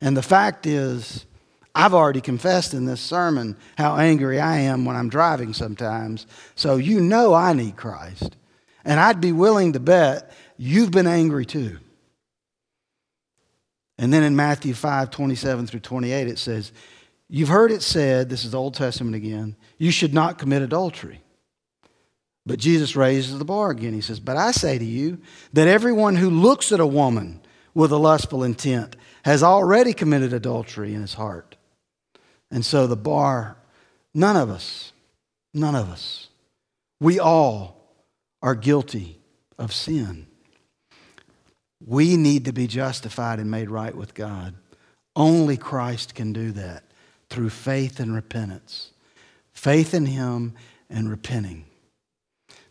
And 0.00 0.16
the 0.16 0.22
fact 0.22 0.66
is, 0.66 1.26
I've 1.74 1.94
already 1.94 2.20
confessed 2.20 2.72
in 2.72 2.84
this 2.84 3.00
sermon 3.00 3.56
how 3.76 3.96
angry 3.96 4.38
I 4.38 4.58
am 4.58 4.84
when 4.84 4.94
I'm 4.94 5.08
driving 5.08 5.52
sometimes. 5.52 6.26
So 6.54 6.76
you 6.76 7.00
know 7.00 7.34
I 7.34 7.52
need 7.52 7.76
Christ. 7.76 8.36
And 8.84 9.00
I'd 9.00 9.20
be 9.20 9.32
willing 9.32 9.72
to 9.72 9.80
bet 9.80 10.30
you've 10.56 10.90
been 10.90 11.06
angry 11.06 11.46
too. 11.46 11.78
And 13.98 14.12
then 14.12 14.22
in 14.22 14.36
Matthew 14.36 14.74
5 14.74 15.10
27 15.10 15.66
through 15.66 15.80
28, 15.80 16.28
it 16.28 16.38
says, 16.38 16.72
You've 17.28 17.48
heard 17.48 17.72
it 17.72 17.82
said, 17.82 18.28
this 18.28 18.44
is 18.44 18.50
the 18.52 18.58
Old 18.58 18.74
Testament 18.74 19.16
again, 19.16 19.56
you 19.78 19.90
should 19.90 20.14
not 20.14 20.38
commit 20.38 20.62
adultery. 20.62 21.20
But 22.46 22.58
Jesus 22.58 22.94
raises 22.94 23.38
the 23.38 23.44
bar 23.44 23.70
again. 23.70 23.94
He 23.94 24.02
says, 24.02 24.20
But 24.20 24.36
I 24.36 24.50
say 24.50 24.78
to 24.78 24.84
you 24.84 25.18
that 25.54 25.66
everyone 25.66 26.16
who 26.16 26.28
looks 26.28 26.72
at 26.72 26.80
a 26.80 26.86
woman 26.86 27.40
with 27.72 27.90
a 27.90 27.96
lustful 27.96 28.44
intent 28.44 28.96
has 29.24 29.42
already 29.42 29.94
committed 29.94 30.32
adultery 30.32 30.94
in 30.94 31.00
his 31.00 31.14
heart. 31.14 31.53
And 32.50 32.64
so 32.64 32.86
the 32.86 32.96
bar, 32.96 33.56
none 34.14 34.36
of 34.36 34.50
us, 34.50 34.92
none 35.52 35.74
of 35.74 35.88
us 35.88 36.28
We 37.00 37.18
all 37.18 37.76
are 38.42 38.54
guilty 38.54 39.18
of 39.58 39.72
sin. 39.72 40.26
We 41.86 42.16
need 42.16 42.46
to 42.46 42.52
be 42.52 42.66
justified 42.66 43.38
and 43.40 43.50
made 43.50 43.70
right 43.70 43.94
with 43.94 44.14
God. 44.14 44.54
Only 45.16 45.56
Christ 45.56 46.14
can 46.14 46.32
do 46.32 46.52
that 46.52 46.84
through 47.28 47.50
faith 47.50 48.00
and 48.00 48.14
repentance. 48.14 48.90
Faith 49.52 49.94
in 49.94 50.06
Him 50.06 50.54
and 50.88 51.10
repenting. 51.10 51.66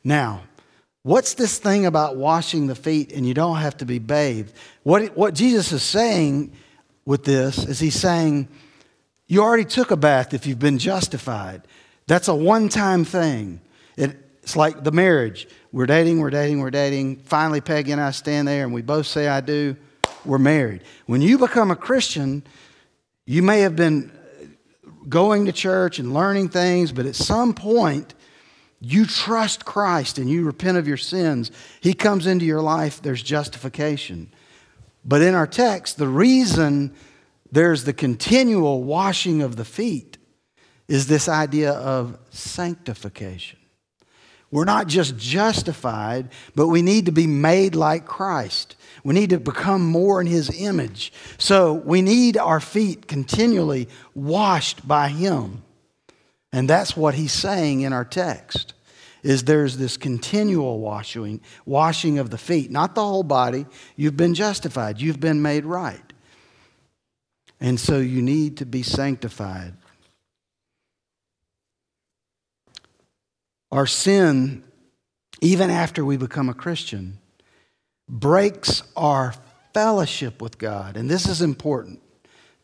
Now, 0.03 0.43
what's 1.03 1.35
this 1.35 1.59
thing 1.59 1.85
about 1.85 2.17
washing 2.17 2.67
the 2.67 2.75
feet 2.75 3.13
and 3.13 3.27
you 3.27 3.33
don't 3.33 3.57
have 3.57 3.77
to 3.77 3.85
be 3.85 3.99
bathed? 3.99 4.53
What, 4.83 5.15
what 5.15 5.33
Jesus 5.33 5.71
is 5.71 5.83
saying 5.83 6.53
with 7.05 7.23
this 7.23 7.65
is 7.65 7.79
He's 7.79 7.99
saying, 7.99 8.47
You 9.27 9.41
already 9.41 9.65
took 9.65 9.91
a 9.91 9.97
bath 9.97 10.33
if 10.33 10.45
you've 10.45 10.59
been 10.59 10.79
justified. 10.79 11.63
That's 12.07 12.27
a 12.27 12.35
one 12.35 12.69
time 12.69 13.05
thing. 13.05 13.61
It, 13.97 14.17
it's 14.41 14.55
like 14.55 14.83
the 14.83 14.91
marriage. 14.91 15.47
We're 15.71 15.85
dating, 15.85 16.19
we're 16.19 16.29
dating, 16.29 16.59
we're 16.59 16.71
dating. 16.71 17.17
Finally, 17.17 17.61
Peggy 17.61 17.93
and 17.93 18.01
I 18.01 18.11
stand 18.11 18.47
there 18.47 18.63
and 18.63 18.73
we 18.73 18.81
both 18.81 19.07
say, 19.07 19.27
I 19.27 19.41
do. 19.41 19.75
We're 20.25 20.37
married. 20.37 20.83
When 21.05 21.21
you 21.21 21.37
become 21.37 21.71
a 21.71 21.75
Christian, 21.75 22.43
you 23.25 23.41
may 23.41 23.61
have 23.61 23.75
been 23.75 24.11
going 25.07 25.45
to 25.45 25.51
church 25.51 25.99
and 25.99 26.13
learning 26.13 26.49
things, 26.49 26.91
but 26.91 27.05
at 27.05 27.15
some 27.15 27.53
point, 27.53 28.13
you 28.79 29.05
trust 29.05 29.63
Christ 29.63 30.17
and 30.17 30.29
you 30.29 30.43
repent 30.43 30.77
of 30.77 30.87
your 30.87 30.97
sins. 30.97 31.51
He 31.79 31.93
comes 31.93 32.27
into 32.27 32.45
your 32.45 32.61
life, 32.61 33.01
there's 33.01 33.23
justification. 33.23 34.33
But 35.05 35.21
in 35.21 35.35
our 35.35 35.47
text, 35.47 35.97
the 35.97 36.07
reason 36.07 36.93
there's 37.53 37.83
the 37.83 37.93
continual 37.93 38.83
washing 38.83 39.43
of 39.43 39.57
the 39.57 39.65
feet 39.65 40.17
is 40.87 41.05
this 41.05 41.29
idea 41.29 41.71
of 41.71 42.17
sanctification. 42.31 43.59
We're 44.49 44.65
not 44.65 44.87
just 44.87 45.17
justified, 45.17 46.29
but 46.55 46.67
we 46.67 46.81
need 46.81 47.05
to 47.05 47.11
be 47.11 47.27
made 47.27 47.75
like 47.75 48.05
Christ. 48.05 48.75
We 49.03 49.13
need 49.13 49.29
to 49.29 49.39
become 49.39 49.85
more 49.85 50.19
in 50.19 50.25
His 50.25 50.49
image. 50.59 51.13
So 51.37 51.73
we 51.73 52.01
need 52.01 52.37
our 52.37 52.59
feet 52.59 53.07
continually 53.07 53.87
washed 54.15 54.87
by 54.87 55.09
Him. 55.09 55.63
And 56.51 56.67
that's 56.67 56.97
what 56.97 57.13
He's 57.13 57.33
saying 57.33 57.81
in 57.81 57.93
our 57.93 58.05
text. 58.05 58.73
Is 59.21 59.43
there's 59.43 59.77
this 59.77 59.95
continual 59.95 60.79
washing, 60.79 61.39
washing 61.65 62.17
of 62.17 62.31
the 62.31 62.37
feet, 62.37 62.71
not 62.71 62.95
the 62.95 63.01
whole 63.01 63.23
body. 63.23 63.67
You've 63.95 64.17
been 64.17 64.33
justified, 64.33 64.99
you've 64.99 65.19
been 65.19 65.41
made 65.41 65.65
right. 65.65 66.12
And 67.63 67.79
so 67.79 67.97
you 67.97 68.21
need 68.21 68.57
to 68.57 68.65
be 68.65 68.83
sanctified. 68.83 69.73
Our 73.71 73.87
sin, 73.87 74.65
even 75.39 75.69
after 75.69 76.03
we 76.03 76.17
become 76.17 76.49
a 76.49 76.53
Christian, 76.53 77.19
breaks 78.09 78.83
our 78.97 79.33
fellowship 79.73 80.41
with 80.41 80.57
God. 80.57 80.97
And 80.97 81.09
this 81.09 81.25
is 81.25 81.41
important 81.41 82.01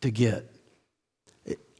to 0.02 0.12
get. 0.12 0.54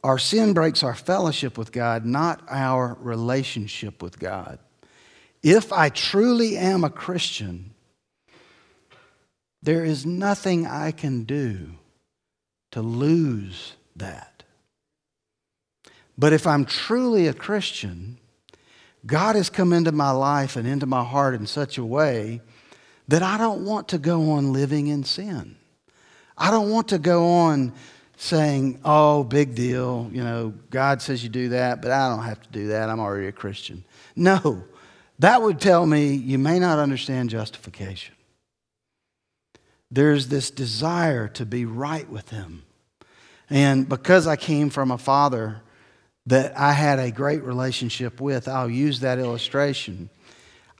Our 0.02 0.18
sin 0.18 0.54
breaks 0.54 0.82
our 0.82 0.94
fellowship 0.94 1.58
with 1.58 1.72
God, 1.72 2.06
not 2.06 2.42
our 2.48 2.96
relationship 3.00 4.02
with 4.02 4.18
God. 4.18 4.58
If 5.42 5.74
I 5.74 5.90
truly 5.90 6.56
am 6.56 6.84
a 6.84 6.90
Christian, 6.90 7.74
there 9.62 9.84
is 9.84 10.06
nothing 10.06 10.66
I 10.66 10.90
can 10.90 11.24
do 11.24 11.74
to 12.72 12.82
lose 12.82 13.74
that. 13.96 14.42
But 16.16 16.32
if 16.32 16.46
I'm 16.46 16.64
truly 16.64 17.26
a 17.26 17.32
Christian, 17.32 18.18
God 19.06 19.36
has 19.36 19.48
come 19.48 19.72
into 19.72 19.92
my 19.92 20.10
life 20.10 20.56
and 20.56 20.66
into 20.66 20.86
my 20.86 21.02
heart 21.02 21.34
in 21.34 21.46
such 21.46 21.78
a 21.78 21.84
way 21.84 22.40
that 23.08 23.22
I 23.22 23.38
don't 23.38 23.64
want 23.64 23.88
to 23.88 23.98
go 23.98 24.32
on 24.32 24.52
living 24.52 24.88
in 24.88 25.04
sin. 25.04 25.56
I 26.36 26.50
don't 26.50 26.70
want 26.70 26.88
to 26.88 26.98
go 26.98 27.26
on 27.26 27.72
saying, 28.16 28.80
oh, 28.84 29.24
big 29.24 29.54
deal, 29.54 30.10
you 30.12 30.22
know, 30.22 30.52
God 30.68 31.00
says 31.00 31.22
you 31.22 31.30
do 31.30 31.48
that, 31.50 31.80
but 31.80 31.90
I 31.90 32.08
don't 32.10 32.24
have 32.24 32.40
to 32.42 32.48
do 32.50 32.68
that. 32.68 32.90
I'm 32.90 33.00
already 33.00 33.28
a 33.28 33.32
Christian. 33.32 33.82
No, 34.14 34.62
that 35.18 35.40
would 35.40 35.58
tell 35.58 35.86
me 35.86 36.12
you 36.12 36.38
may 36.38 36.58
not 36.58 36.78
understand 36.78 37.30
justification. 37.30 38.14
There's 39.90 40.28
this 40.28 40.50
desire 40.50 41.28
to 41.28 41.44
be 41.44 41.64
right 41.64 42.08
with 42.08 42.30
Him. 42.30 42.62
And 43.48 43.88
because 43.88 44.26
I 44.26 44.36
came 44.36 44.70
from 44.70 44.90
a 44.90 44.98
father 44.98 45.60
that 46.26 46.56
I 46.56 46.72
had 46.72 46.98
a 46.98 47.10
great 47.10 47.42
relationship 47.42 48.20
with, 48.20 48.46
I'll 48.46 48.70
use 48.70 49.00
that 49.00 49.18
illustration. 49.18 50.10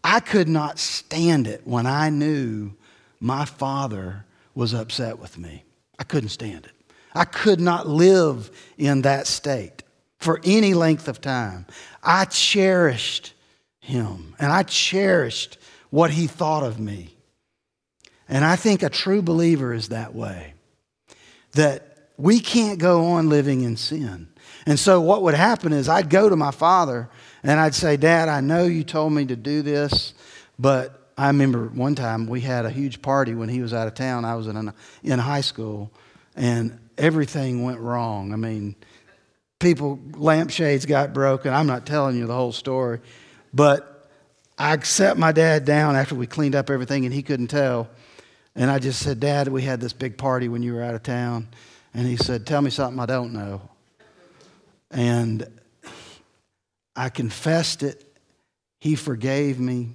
I 0.04 0.20
could 0.20 0.48
not 0.48 0.78
stand 0.78 1.46
it 1.46 1.66
when 1.66 1.86
I 1.86 2.10
knew 2.10 2.72
my 3.18 3.44
father 3.44 4.24
was 4.54 4.72
upset 4.72 5.18
with 5.18 5.36
me. 5.36 5.64
I 5.98 6.04
couldn't 6.04 6.30
stand 6.30 6.66
it. 6.66 6.72
I 7.14 7.24
could 7.24 7.60
not 7.60 7.88
live 7.88 8.50
in 8.78 9.02
that 9.02 9.26
state 9.26 9.82
for 10.18 10.40
any 10.44 10.74
length 10.74 11.08
of 11.08 11.20
time. 11.20 11.66
I 12.02 12.26
cherished 12.26 13.34
him 13.80 14.34
and 14.38 14.52
I 14.52 14.62
cherished 14.62 15.58
what 15.90 16.10
he 16.12 16.26
thought 16.26 16.62
of 16.62 16.78
me. 16.78 17.16
And 18.30 18.44
I 18.44 18.56
think 18.56 18.82
a 18.82 18.88
true 18.88 19.20
believer 19.20 19.74
is 19.74 19.88
that 19.88 20.14
way. 20.14 20.54
That 21.52 21.98
we 22.16 22.38
can't 22.38 22.78
go 22.78 23.06
on 23.06 23.28
living 23.28 23.62
in 23.62 23.76
sin. 23.76 24.28
And 24.66 24.78
so 24.78 25.00
what 25.00 25.22
would 25.22 25.34
happen 25.34 25.72
is 25.72 25.88
I'd 25.88 26.08
go 26.08 26.28
to 26.28 26.36
my 26.36 26.52
father 26.52 27.10
and 27.42 27.58
I'd 27.58 27.74
say, 27.74 27.96
Dad, 27.96 28.28
I 28.28 28.40
know 28.40 28.64
you 28.64 28.84
told 28.84 29.12
me 29.12 29.26
to 29.26 29.36
do 29.36 29.62
this, 29.62 30.14
but 30.58 31.12
I 31.18 31.26
remember 31.26 31.66
one 31.66 31.94
time 31.94 32.26
we 32.26 32.40
had 32.40 32.64
a 32.64 32.70
huge 32.70 33.02
party 33.02 33.34
when 33.34 33.48
he 33.48 33.60
was 33.60 33.74
out 33.74 33.88
of 33.88 33.94
town. 33.94 34.24
I 34.24 34.36
was 34.36 34.46
in, 34.46 34.72
in 35.02 35.18
high 35.18 35.40
school, 35.40 35.90
and 36.36 36.78
everything 36.96 37.62
went 37.62 37.80
wrong. 37.80 38.32
I 38.32 38.36
mean, 38.36 38.76
people, 39.58 39.98
lampshades 40.14 40.86
got 40.86 41.12
broken. 41.12 41.52
I'm 41.52 41.66
not 41.66 41.84
telling 41.84 42.16
you 42.16 42.26
the 42.26 42.34
whole 42.34 42.52
story, 42.52 43.00
but 43.52 44.08
I 44.58 44.78
sat 44.80 45.18
my 45.18 45.32
dad 45.32 45.64
down 45.64 45.96
after 45.96 46.14
we 46.14 46.26
cleaned 46.26 46.54
up 46.54 46.70
everything, 46.70 47.04
and 47.04 47.12
he 47.12 47.22
couldn't 47.22 47.48
tell. 47.48 47.88
And 48.54 48.70
I 48.70 48.78
just 48.78 49.02
said, 49.02 49.20
Dad, 49.20 49.48
we 49.48 49.62
had 49.62 49.80
this 49.80 49.92
big 49.92 50.18
party 50.18 50.48
when 50.48 50.62
you 50.62 50.74
were 50.74 50.82
out 50.82 50.94
of 50.94 51.02
town. 51.02 51.48
And 51.94 52.06
he 52.06 52.16
said, 52.16 52.46
Tell 52.46 52.62
me 52.62 52.70
something 52.70 53.00
I 53.00 53.06
don't 53.06 53.32
know. 53.32 53.62
And 54.90 55.46
I 56.96 57.08
confessed 57.08 57.82
it. 57.82 58.04
He 58.80 58.96
forgave 58.96 59.60
me. 59.60 59.94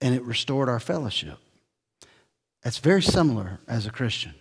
And 0.00 0.14
it 0.14 0.22
restored 0.22 0.68
our 0.68 0.80
fellowship. 0.80 1.38
That's 2.62 2.78
very 2.78 3.02
similar 3.02 3.60
as 3.68 3.86
a 3.86 3.90
Christian. 3.90 4.34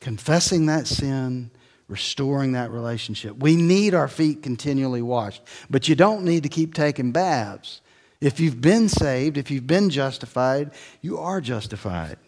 Confessing 0.00 0.66
that 0.66 0.86
sin, 0.86 1.50
restoring 1.88 2.52
that 2.52 2.70
relationship. 2.70 3.36
We 3.38 3.56
need 3.56 3.94
our 3.94 4.08
feet 4.08 4.42
continually 4.42 5.02
washed, 5.02 5.42
but 5.68 5.88
you 5.88 5.94
don't 5.94 6.24
need 6.24 6.44
to 6.44 6.48
keep 6.48 6.74
taking 6.74 7.12
baths. 7.12 7.80
If 8.20 8.40
you've 8.40 8.60
been 8.60 8.88
saved, 8.88 9.36
if 9.36 9.50
you've 9.50 9.66
been 9.66 9.90
justified, 9.90 10.72
you 11.00 11.18
are 11.18 11.40
justified. 11.40 12.18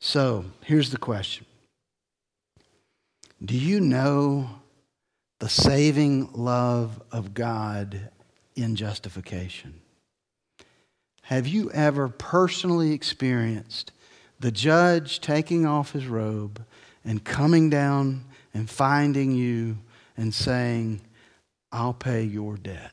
So 0.00 0.46
here's 0.64 0.90
the 0.90 0.98
question 0.98 1.46
Do 3.44 3.56
you 3.56 3.80
know 3.80 4.50
the 5.38 5.48
saving 5.48 6.30
love 6.32 7.00
of 7.12 7.34
God 7.34 8.10
in 8.56 8.76
justification? 8.76 9.80
Have 11.22 11.46
you 11.46 11.70
ever 11.70 12.08
personally 12.08 12.92
experienced 12.92 13.92
the 14.40 14.50
judge 14.50 15.20
taking 15.20 15.64
off 15.64 15.92
his 15.92 16.06
robe 16.06 16.64
and 17.04 17.22
coming 17.22 17.70
down 17.70 18.24
and 18.52 18.68
finding 18.68 19.30
you 19.32 19.78
and 20.16 20.34
saying, 20.34 21.02
I'll 21.70 21.94
pay 21.94 22.24
your 22.24 22.56
debt? 22.56 22.90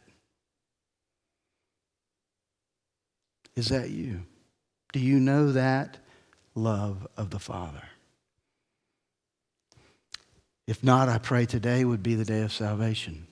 Is 3.57 3.69
that 3.69 3.89
you? 3.89 4.21
Do 4.93 4.99
you 4.99 5.19
know 5.19 5.51
that 5.51 5.97
love 6.53 7.07
of 7.17 7.31
the 7.31 7.39
Father? 7.39 7.81
If 10.67 10.83
not, 10.83 11.09
I 11.09 11.17
pray 11.17 11.47
today 11.47 11.83
would 11.83 12.03
be 12.03 12.13
the 12.13 12.23
day 12.23 12.43
of 12.43 12.53
salvation. 12.53 13.25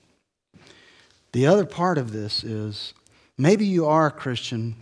The 1.30 1.46
other 1.46 1.64
part 1.64 1.96
of 1.96 2.12
this 2.12 2.42
is 2.42 2.92
maybe 3.38 3.66
you 3.66 3.86
are 3.86 4.08
a 4.08 4.10
Christian, 4.10 4.74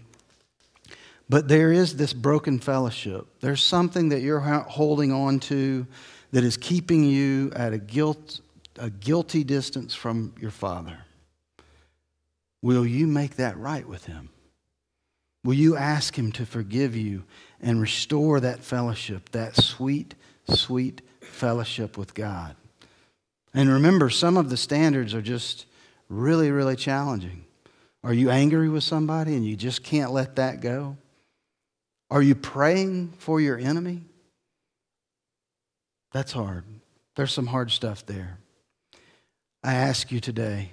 but 1.28 1.46
there 1.46 1.72
is 1.72 1.96
this 1.96 2.14
broken 2.14 2.58
fellowship. 2.58 3.26
There's 3.40 3.62
something 3.62 4.08
that 4.08 4.22
you're 4.22 4.40
holding 4.40 5.12
on 5.12 5.40
to 5.40 5.86
that 6.30 6.42
is 6.42 6.56
keeping 6.56 7.04
you 7.04 7.52
at 7.54 7.74
a, 7.74 7.78
guilt, 7.78 8.40
a 8.78 8.88
guilty 8.88 9.44
distance 9.44 9.94
from 9.94 10.34
your 10.40 10.50
Father. 10.50 11.00
Will 12.62 12.86
you 12.86 13.06
make 13.06 13.36
that 13.36 13.58
right 13.58 13.86
with 13.86 14.06
Him? 14.06 14.30
Will 15.44 15.54
you 15.54 15.76
ask 15.76 16.18
Him 16.18 16.32
to 16.32 16.46
forgive 16.46 16.96
you 16.96 17.24
and 17.64 17.80
restore 17.80 18.40
that 18.40 18.62
fellowship, 18.62 19.30
that 19.30 19.56
sweet, 19.56 20.14
sweet 20.48 21.00
fellowship 21.20 21.96
with 21.96 22.14
God. 22.14 22.54
And 23.54 23.70
remember, 23.70 24.10
some 24.10 24.36
of 24.36 24.50
the 24.50 24.56
standards 24.56 25.14
are 25.14 25.22
just 25.22 25.64
really, 26.08 26.50
really 26.50 26.76
challenging. 26.76 27.44
Are 28.02 28.12
you 28.12 28.30
angry 28.30 28.68
with 28.68 28.84
somebody 28.84 29.34
and 29.34 29.46
you 29.46 29.56
just 29.56 29.82
can't 29.82 30.12
let 30.12 30.36
that 30.36 30.60
go? 30.60 30.98
Are 32.10 32.20
you 32.20 32.34
praying 32.34 33.14
for 33.18 33.40
your 33.40 33.58
enemy? 33.58 34.02
That's 36.12 36.32
hard. 36.32 36.64
There's 37.16 37.32
some 37.32 37.46
hard 37.46 37.70
stuff 37.70 38.04
there. 38.04 38.38
I 39.62 39.74
ask 39.74 40.12
you 40.12 40.20
today 40.20 40.72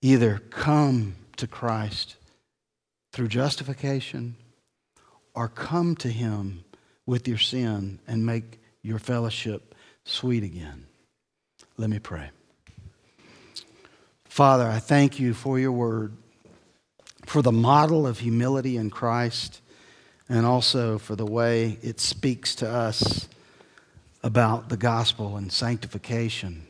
either 0.00 0.38
come 0.50 1.16
to 1.36 1.48
Christ 1.48 2.14
through 3.18 3.26
justification 3.26 4.36
or 5.34 5.48
come 5.48 5.96
to 5.96 6.06
Him 6.06 6.62
with 7.04 7.26
your 7.26 7.36
sin 7.36 7.98
and 8.06 8.24
make 8.24 8.60
your 8.80 9.00
fellowship 9.00 9.74
sweet 10.04 10.44
again. 10.44 10.86
Let 11.76 11.90
me 11.90 11.98
pray. 11.98 12.30
Father, 14.24 14.68
I 14.68 14.78
thank 14.78 15.18
you 15.18 15.34
for 15.34 15.58
your 15.58 15.72
word, 15.72 16.12
for 17.26 17.42
the 17.42 17.50
model 17.50 18.06
of 18.06 18.20
humility 18.20 18.76
in 18.76 18.88
Christ, 18.88 19.62
and 20.28 20.46
also 20.46 20.96
for 20.96 21.16
the 21.16 21.26
way 21.26 21.76
it 21.82 21.98
speaks 21.98 22.54
to 22.54 22.70
us 22.70 23.28
about 24.22 24.68
the 24.68 24.76
gospel 24.76 25.36
and 25.36 25.50
sanctification 25.50 26.68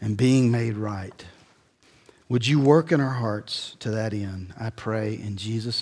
and 0.00 0.16
being 0.16 0.52
made 0.52 0.76
right. 0.76 1.24
Would 2.34 2.48
you 2.48 2.58
work 2.58 2.90
in 2.90 3.00
our 3.00 3.12
hearts 3.12 3.76
to 3.78 3.92
that 3.92 4.12
end? 4.12 4.54
I 4.58 4.70
pray 4.70 5.14
in 5.14 5.36
Jesus' 5.36 5.72